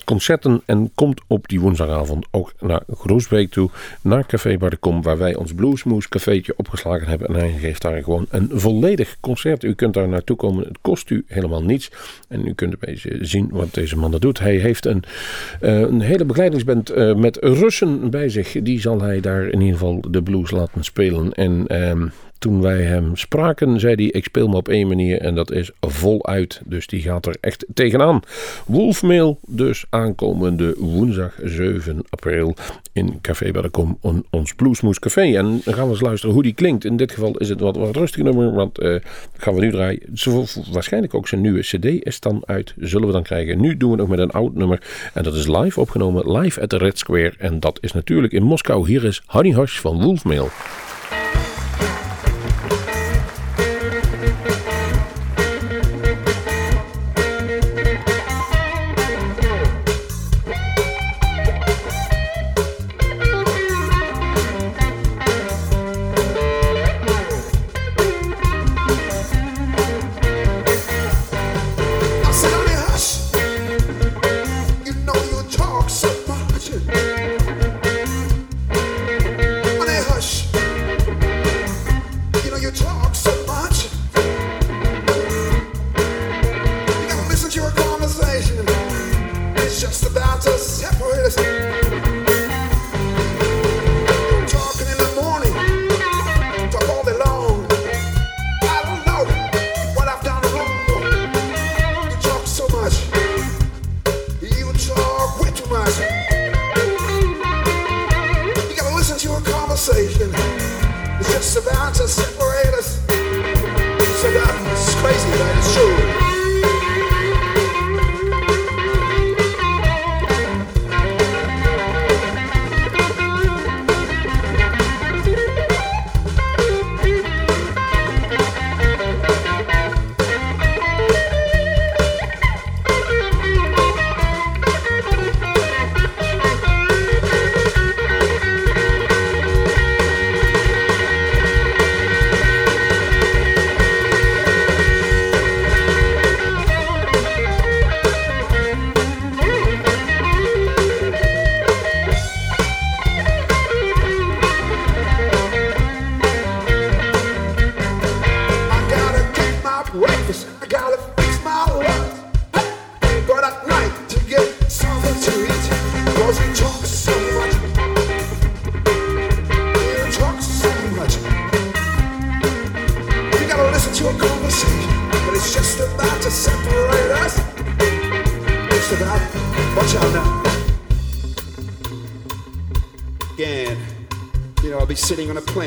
concerten 0.05 0.63
en 0.65 0.91
komt 0.95 1.21
op 1.27 1.49
die 1.49 1.61
woensdagavond 1.61 2.27
ook 2.31 2.53
naar 2.61 2.83
Groesbeek 2.95 3.51
toe. 3.51 3.71
Naar 4.03 4.27
Café 4.27 4.59
Bar 4.59 4.71
de 4.71 4.77
Kom, 4.77 5.03
waar 5.03 5.19
wij 5.19 5.35
ons 5.35 5.55
Bluesmoes 5.55 6.09
cafeetje 6.09 6.55
opgeslagen 6.57 7.09
hebben. 7.09 7.29
En 7.29 7.35
hij 7.35 7.55
geeft 7.59 7.83
daar 7.83 8.03
gewoon 8.03 8.27
een 8.31 8.51
volledig 8.53 9.17
concert. 9.21 9.65
U 9.65 9.75
kunt 9.75 9.95
daar 9.95 10.09
naartoe 10.09 10.37
komen. 10.37 10.65
Het 10.65 10.79
kost 10.81 11.11
u 11.11 11.25
helemaal 11.27 11.63
niets. 11.63 11.91
En 12.29 12.47
u 12.47 12.55
kunt 12.55 12.73
een 12.73 12.79
beetje 12.81 13.19
zien 13.21 13.49
wat 13.53 13.75
deze 13.75 13.97
man 13.97 14.11
dat 14.11 14.21
doet. 14.21 14.39
Hij 14.39 14.57
heeft 14.57 14.87
een, 14.87 15.03
eh, 15.61 15.81
een 15.81 16.01
hele 16.01 16.25
begeleidingsband 16.25 16.91
eh, 16.91 17.15
met 17.15 17.37
Russen 17.41 17.98
bij 18.11 18.29
zich. 18.29 18.63
Die 18.63 18.81
zal 18.81 19.01
hij 19.01 19.21
daar 19.21 19.47
in 19.47 19.61
ieder 19.61 19.79
geval 19.79 20.01
de 20.11 20.23
blues 20.23 20.51
laten 20.51 20.85
spelen. 20.85 21.33
En 21.33 21.67
ehm, 21.67 22.07
toen 22.39 22.61
wij 22.63 22.83
hem 22.83 23.17
spraken, 23.17 23.81
zei 23.81 23.95
hij: 23.95 24.05
Ik 24.05 24.25
speel 24.25 24.49
me 24.49 24.57
op 24.57 24.69
één 24.69 24.89
manier 24.89 25.21
en 25.21 25.35
dat 25.35 25.51
is 25.51 25.71
voluit. 25.81 26.61
Dus 26.65 26.87
die 26.87 27.01
gaat 27.01 27.27
er 27.27 27.37
echt 27.41 27.67
tegenaan. 27.75 28.21
Wolfmail, 28.67 29.39
dus 29.47 29.85
aankomende 29.91 30.75
woensdag 30.79 31.35
7 31.45 32.03
april 32.09 32.55
in 32.93 33.19
Café 33.21 33.51
Bellecom, 33.51 33.99
on- 34.01 34.25
ons 34.31 34.55
Bluesmoes 34.55 34.99
Café. 34.99 35.37
En 35.37 35.61
dan 35.65 35.75
gaan 35.75 35.85
we 35.85 35.91
eens 35.91 36.01
luisteren 36.01 36.35
hoe 36.35 36.43
die 36.43 36.55
klinkt. 36.55 36.85
In 36.85 36.97
dit 36.97 37.13
geval 37.13 37.37
is 37.37 37.49
het 37.49 37.61
wat, 37.61 37.77
wat 37.77 38.17
nummer, 38.17 38.53
want 38.53 38.79
eh, 38.79 38.95
gaan 39.37 39.55
we 39.55 39.61
nu 39.61 39.71
draaien. 39.71 40.01
Waarschijnlijk 40.73 41.15
ook 41.15 41.29
zijn 41.29 41.41
nieuwe 41.41 41.61
CD 41.61 41.85
is 41.85 42.21
dan 42.21 42.43
uit, 42.47 42.75
zullen 42.79 43.07
we 43.07 43.13
dan 43.13 43.23
krijgen. 43.23 43.61
Nu 43.61 43.77
doen 43.77 43.91
we 43.91 43.97
nog 43.97 44.09
met 44.09 44.19
een 44.19 44.31
oud 44.31 44.55
nummer 44.55 44.83
en 45.15 45.23
dat 45.23 45.35
is 45.35 45.47
live 45.47 45.81
opgenomen, 45.81 46.39
live 46.39 46.61
at 46.61 46.69
the 46.69 46.77
Red 46.79 46.99
Square. 46.99 47.33
En 47.39 47.61
dat 47.61 47.79
is 47.81 47.93
natuurlijk 47.93 48.33
in 48.33 48.43
Moskou. 48.43 48.87
Hier 48.89 49.05
is 49.05 49.23
Honey 49.27 49.55
Hush 49.55 49.79
van 49.79 50.03
Wolfmail. 50.03 50.49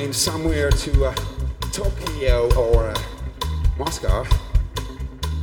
somewhere 0.10 0.72
to 0.72 1.06
uh, 1.06 1.16
Tokyo 1.72 2.52
or 2.56 2.88
uh, 2.88 3.02
Moscow, 3.78 4.26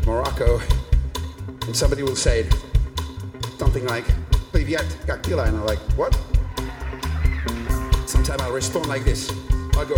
Morocco, 0.05 0.61
and 1.63 1.77
somebody 1.77 2.03
will 2.03 2.17
say 2.17 2.45
something 3.57 3.87
like, 3.87 4.05
Privyat 4.51 4.85
Kakila, 5.07 5.47
and 5.47 5.59
I'm 5.59 5.65
like, 5.65 5.79
what? 5.97 6.13
Sometimes 8.09 8.43
I'll 8.43 8.53
respond 8.53 8.87
like 8.87 9.05
this. 9.05 9.31
I'll 9.75 9.87
go, 9.87 9.95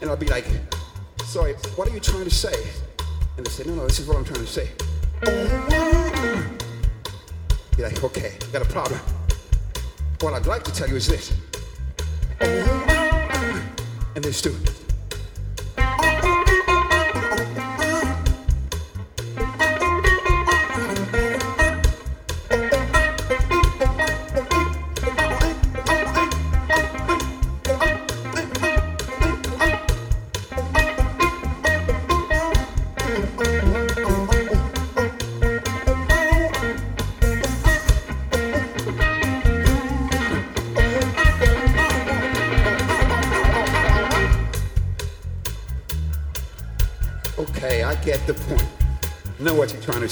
and 0.00 0.08
I'll 0.08 0.16
be 0.16 0.28
like, 0.28 0.46
sorry, 1.24 1.54
what 1.74 1.88
are 1.88 1.92
you 1.92 2.00
trying 2.00 2.22
to 2.24 2.30
say? 2.30 2.70
And 3.36 3.44
they 3.44 3.50
say, 3.50 3.64
no, 3.64 3.74
no, 3.74 3.88
this 3.88 3.98
is 3.98 4.06
what 4.06 4.16
I'm 4.16 4.24
trying 4.24 4.46
to 4.46 4.46
say. 4.46 5.99
Be 7.80 7.86
like, 7.86 8.04
okay, 8.04 8.34
you 8.42 8.52
got 8.52 8.60
a 8.60 8.66
problem. 8.66 9.00
What 10.20 10.34
I'd 10.34 10.44
like 10.44 10.62
to 10.64 10.70
tell 10.70 10.86
you 10.86 10.96
is 10.96 11.08
this. 11.08 11.32
And 14.14 14.22
this 14.22 14.42
too. 14.42 14.54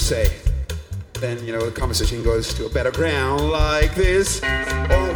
Say. 0.09 0.33
Then, 1.21 1.45
you 1.45 1.53
know, 1.53 1.69
the 1.69 1.79
conversation 1.79 2.23
goes 2.23 2.55
to 2.55 2.65
a 2.65 2.71
better 2.71 2.91
ground 2.91 3.51
like 3.51 3.95
this. 3.95 4.41
Oh. 4.43 5.08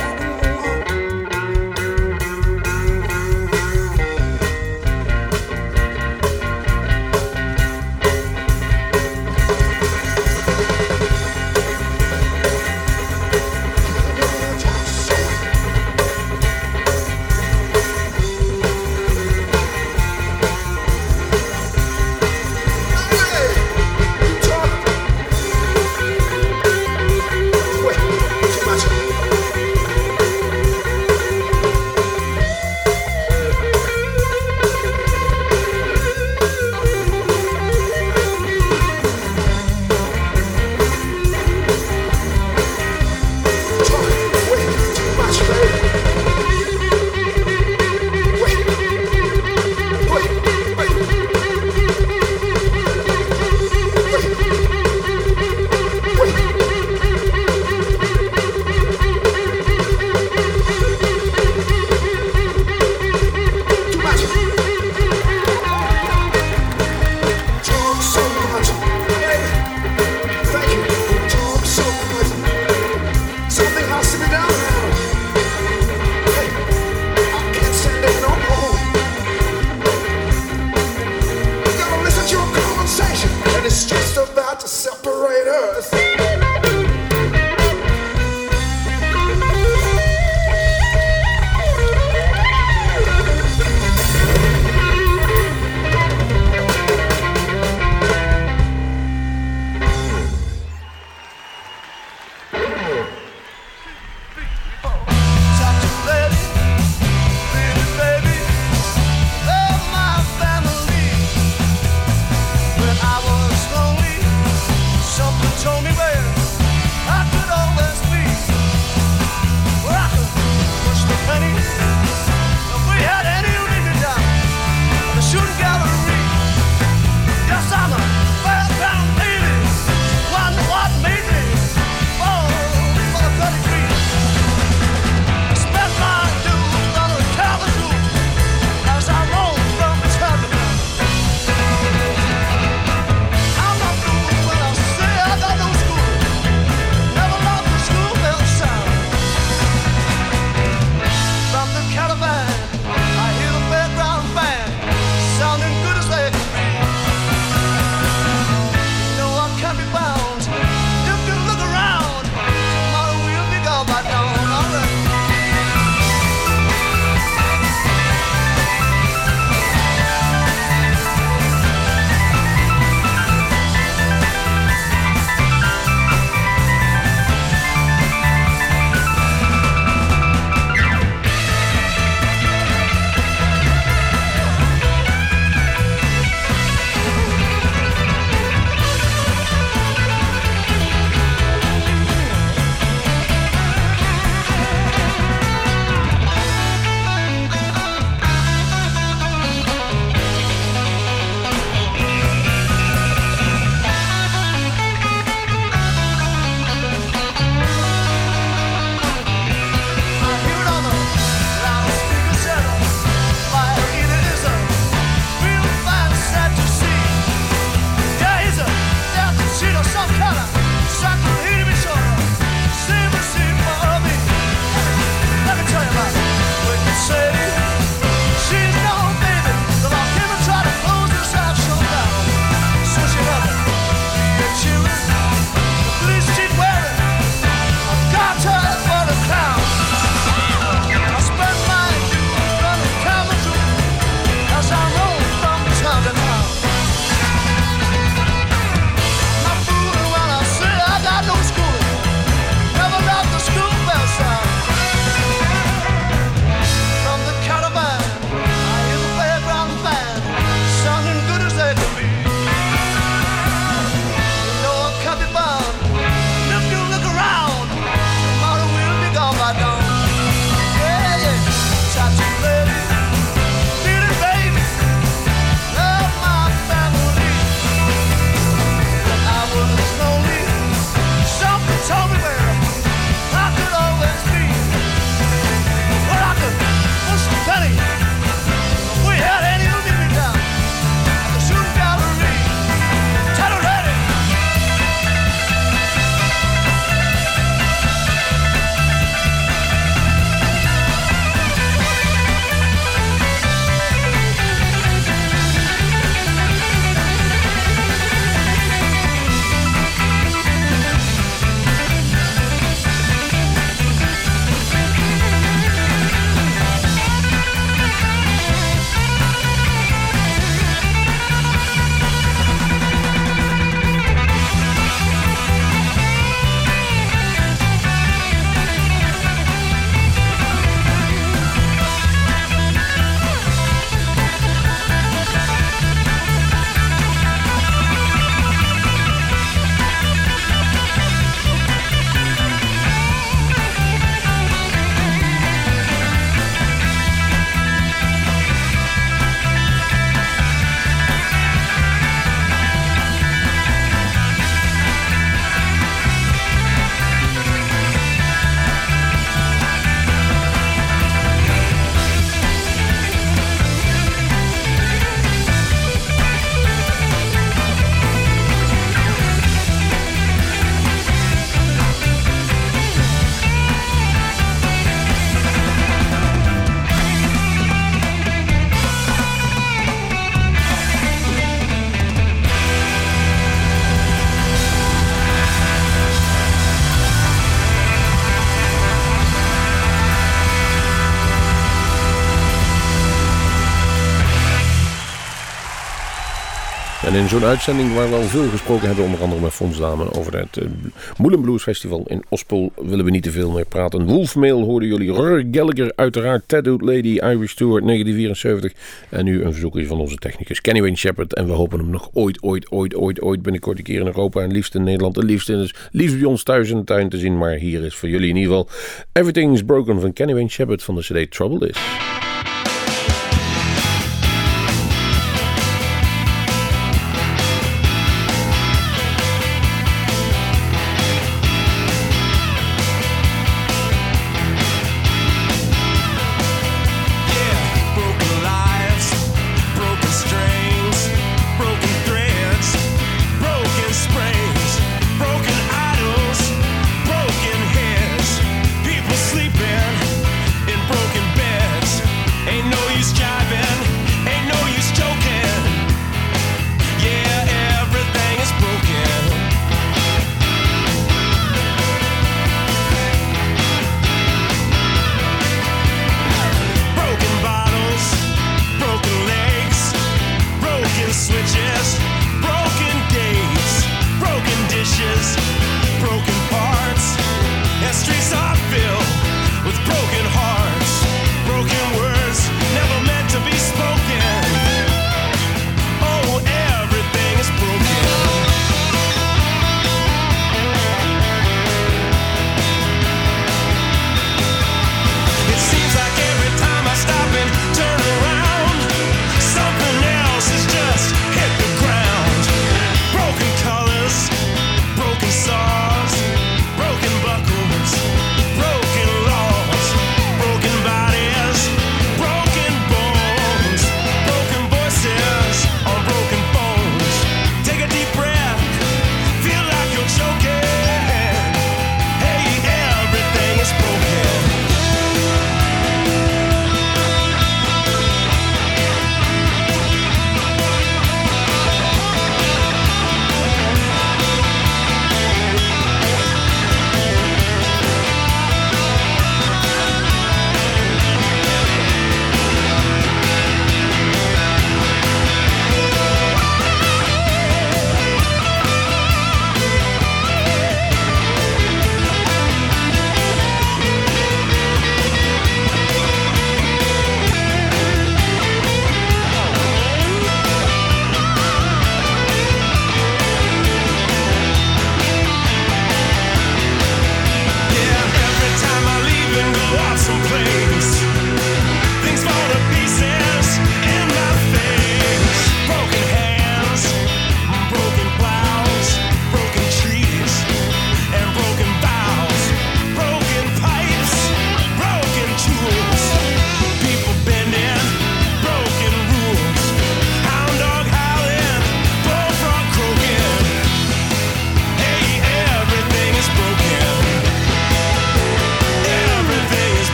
En 397.12 397.18
in 397.18 397.28
zo'n 397.28 397.44
uitzending 397.44 397.94
waar 397.94 398.08
we 398.08 398.14
al 398.14 398.22
veel 398.22 398.48
gesproken 398.48 398.86
hebben, 398.86 399.04
onder 399.04 399.20
andere 399.20 399.40
met 399.40 399.52
Fons 399.52 399.78
Damen, 399.78 400.14
over 400.14 400.38
het 400.38 400.56
uh, 400.56 401.58
Festival 401.58 402.04
in 402.06 402.22
Ospel, 402.28 402.72
willen 402.76 403.04
we 403.04 403.10
niet 403.10 403.22
te 403.22 403.30
veel 403.30 403.50
meer 403.50 403.64
praten. 403.64 404.04
Wolfmail 404.04 404.62
hoorden 404.62 404.88
jullie, 404.88 405.10
Rory 405.10 405.48
Gallagher, 405.50 405.92
uiteraard 405.96 406.42
Tattooed 406.46 406.80
Lady, 406.80 407.18
Irish 407.18 407.54
Tour 407.54 407.80
1974. 407.80 408.72
En 409.08 409.24
nu 409.24 409.42
een 409.42 409.52
verzoekje 409.52 409.86
van 409.86 410.00
onze 410.00 410.16
technicus 410.16 410.60
Kenny 410.60 410.80
Wayne 410.80 410.96
Shepherd. 410.96 411.34
En 411.34 411.46
we 411.46 411.52
hopen 411.52 411.78
hem 411.78 411.90
nog 411.90 412.10
ooit, 412.12 412.42
ooit, 412.42 412.70
ooit, 412.70 412.94
ooit, 412.94 413.20
ooit 413.20 413.42
binnenkort 413.42 413.78
een 413.78 413.84
keer 413.84 414.00
in 414.00 414.06
Europa 414.06 414.40
en 414.40 414.52
liefst 414.52 414.74
in 414.74 414.82
Nederland. 414.82 415.18
En 415.18 415.24
liefst, 415.24 415.48
in, 415.48 415.58
dus 415.58 415.74
liefst 415.90 416.18
bij 416.18 416.26
ons 416.26 416.42
thuis 416.42 416.70
in 416.70 416.76
de 416.76 416.84
tuin 416.84 417.08
te 417.08 417.18
zien. 417.18 417.38
Maar 417.38 417.52
hier 417.52 417.84
is 417.84 417.94
voor 417.94 418.08
jullie 418.08 418.28
in 418.28 418.36
ieder 418.36 418.50
geval 418.50 418.68
Everything 419.12 419.54
is 419.54 419.62
Broken 419.62 420.00
van 420.00 420.12
Kenny 420.12 420.32
Wayne 420.32 420.48
Shepherd 420.48 420.82
van 420.82 420.94
de 420.94 421.00
CD 421.00 421.30
Trouble 421.30 421.68
Is. 421.68 421.78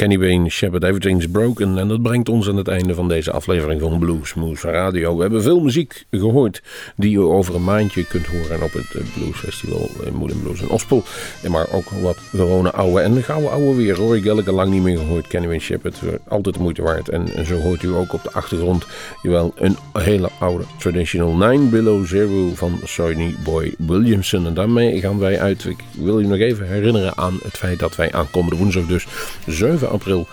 Kenny 0.00 0.18
Wayne, 0.18 0.48
Shepherd, 0.48 0.84
Everything's 0.84 1.26
Broken. 1.26 1.78
En 1.78 1.88
dat 1.88 2.02
brengt 2.02 2.28
ons 2.28 2.48
aan 2.48 2.56
het 2.56 2.68
einde 2.68 2.94
van 2.94 3.08
deze 3.08 3.30
aflevering 3.30 3.80
van 3.80 3.98
Bluesmoose 3.98 4.70
Radio. 4.70 5.14
We 5.16 5.20
hebben 5.20 5.42
veel 5.42 5.60
muziek 5.60 6.04
gehoord 6.10 6.62
die 6.96 7.10
je 7.10 7.20
over 7.20 7.54
een 7.54 7.64
maandje 7.64 8.06
kunt 8.06 8.26
horen 8.26 8.62
op 8.62 8.72
het 8.72 9.12
Blues 9.14 9.36
Festival 9.36 9.88
in 10.04 10.14
Moulin 10.14 10.42
Blues 10.42 10.60
in 10.60 10.68
Ospel. 10.68 11.02
Maar 11.48 11.66
ook 11.72 11.84
wat 12.02 12.18
gewone 12.30 12.70
oude 12.70 13.00
en 13.00 13.14
de 13.14 13.22
gouden 13.22 13.50
oude 13.50 13.74
weer. 13.74 13.94
Roy 13.94 14.20
Gallagher 14.20 14.52
lang 14.52 14.70
niet 14.70 14.82
meer 14.82 14.98
gehoord. 14.98 15.26
Kenny 15.26 15.46
Wayne 15.46 15.62
Shepherd, 15.62 15.98
altijd 16.28 16.54
de 16.54 16.60
moeite 16.60 16.82
waard. 16.82 17.08
En, 17.08 17.34
en, 17.34 17.46
zo 17.46 17.56
hoort 17.56 17.82
u 17.82 17.88
ook 17.88 18.12
op 18.12 18.22
de 18.22 18.32
achtergrond 18.32 18.86
jawel, 19.22 19.52
een 19.56 19.76
hele 19.92 20.28
oude 20.38 20.64
traditional 20.78 21.36
9 21.36 21.70
Below 21.70 22.06
Zero 22.06 22.50
van 22.54 22.80
Sonny 22.84 23.34
Boy 23.44 23.74
Williamson. 23.78 24.46
En 24.46 24.54
daarmee 24.54 25.00
gaan 25.00 25.18
wij 25.18 25.40
uit. 25.40 25.64
Ik 25.64 25.84
wil 25.90 26.20
u 26.20 26.26
nog 26.26 26.38
even 26.38 26.68
herinneren 26.68 27.16
aan 27.16 27.38
het 27.42 27.56
feit 27.56 27.78
dat 27.78 27.96
wij 27.96 28.12
aankomende 28.12 28.56
woensdag 28.56 28.86
dus 28.86 29.06
7 29.46 29.89
april 29.90 30.26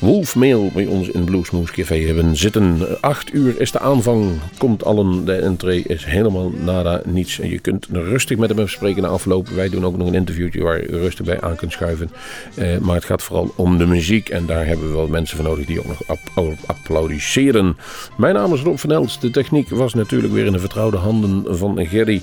Wolfmail 0.00 0.70
bij 0.74 0.86
ons 0.86 1.08
in 1.08 1.24
Bluesmoose 1.24 1.72
Café 1.72 2.06
hebben 2.06 2.36
zitten. 2.36 2.78
Acht 3.00 3.34
uur 3.34 3.60
is 3.60 3.72
de 3.72 3.78
aanvang. 3.78 4.38
Komt 4.58 4.84
allen. 4.84 5.24
De 5.24 5.34
entree 5.34 5.82
is 5.86 6.04
helemaal 6.04 6.50
nada 6.50 7.02
niets. 7.04 7.40
En 7.40 7.48
je 7.48 7.58
kunt 7.58 7.86
rustig 7.90 8.38
met 8.38 8.56
hem 8.56 8.68
spreken 8.68 9.02
na 9.02 9.08
afloop. 9.08 9.48
Wij 9.48 9.68
doen 9.68 9.84
ook 9.84 9.96
nog 9.96 10.08
een 10.08 10.14
interviewtje 10.14 10.62
waar 10.62 10.80
je 10.80 10.86
rustig 10.86 11.26
bij 11.26 11.40
aan 11.40 11.56
kunt 11.56 11.72
schuiven. 11.72 12.10
Eh, 12.54 12.78
maar 12.78 12.94
het 12.94 13.04
gaat 13.04 13.22
vooral 13.22 13.52
om 13.56 13.78
de 13.78 13.86
muziek. 13.86 14.28
En 14.28 14.46
daar 14.46 14.66
hebben 14.66 14.88
we 14.88 14.96
wel 14.96 15.08
mensen 15.08 15.36
voor 15.36 15.46
nodig 15.46 15.66
die 15.66 15.78
ook 15.78 15.86
nog 15.86 16.08
app 16.08 16.56
applaudisseren. 16.66 17.76
Mijn 18.16 18.34
naam 18.34 18.54
is 18.54 18.60
Rob 18.60 18.76
van 18.76 18.92
Els. 18.92 19.20
De 19.20 19.30
techniek 19.30 19.68
was 19.68 19.94
natuurlijk 19.94 20.32
weer 20.32 20.46
in 20.46 20.52
de 20.52 20.58
vertrouwde 20.58 20.96
handen 20.96 21.58
van 21.58 21.86
Gerry. 21.86 22.22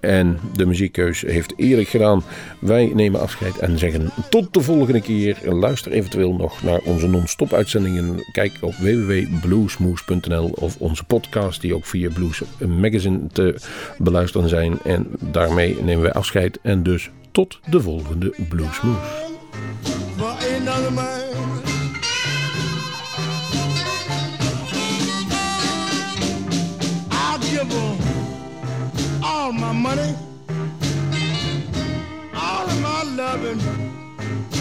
En 0.00 0.38
de 0.56 0.66
muziekkeus 0.66 1.20
heeft 1.20 1.52
eerlijk 1.56 1.88
gedaan. 1.88 2.22
Wij 2.60 2.90
nemen 2.94 3.20
afscheid 3.20 3.58
en 3.58 3.78
zeggen 3.78 4.10
tot 4.30 4.54
de 4.54 4.60
volgende 4.60 5.00
keer. 5.00 5.38
Luister 5.44 5.92
eventueel 5.92 6.34
nog 6.34 6.62
naar 6.62 6.80
onze 6.84 7.08
non-stop 7.08 7.52
uitzendingen. 7.52 8.24
Kijk 8.32 8.52
op 8.60 8.74
www.bluesmoes.nl 8.74 10.50
of 10.54 10.76
onze 10.76 11.04
podcast 11.04 11.60
die 11.60 11.74
ook 11.74 11.84
via 11.84 12.10
Blues 12.10 12.42
Magazine 12.66 13.20
te 13.32 13.54
beluisteren 13.98 14.48
zijn. 14.48 14.78
En 14.84 15.06
daarmee 15.20 15.76
nemen 15.82 16.02
wij 16.02 16.12
afscheid 16.12 16.58
en 16.62 16.82
dus 16.82 17.10
tot 17.30 17.60
de 17.70 17.80
volgende 17.80 18.34
Bluesmoes. 18.48 19.26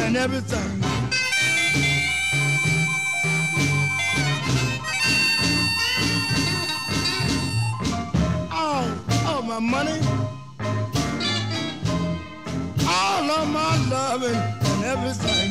And 0.07 0.15
everything. 0.15 0.83
All 8.49 8.85
of 9.33 9.45
my 9.45 9.59
money, 9.59 9.99
all 12.87 13.31
of 13.31 13.49
my 13.49 13.75
loving, 13.91 14.41
and 14.71 14.83
everything. 14.85 15.49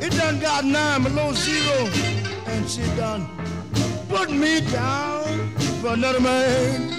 It 0.00 0.12
done 0.12 0.38
got 0.38 0.64
nine 0.64 1.02
below 1.02 1.32
zero, 1.32 1.88
and 2.46 2.70
she 2.70 2.82
done 2.96 3.26
put 4.08 4.30
me 4.30 4.60
down 4.60 5.57
for 5.80 5.92
another 5.92 6.20
man. 6.20 6.97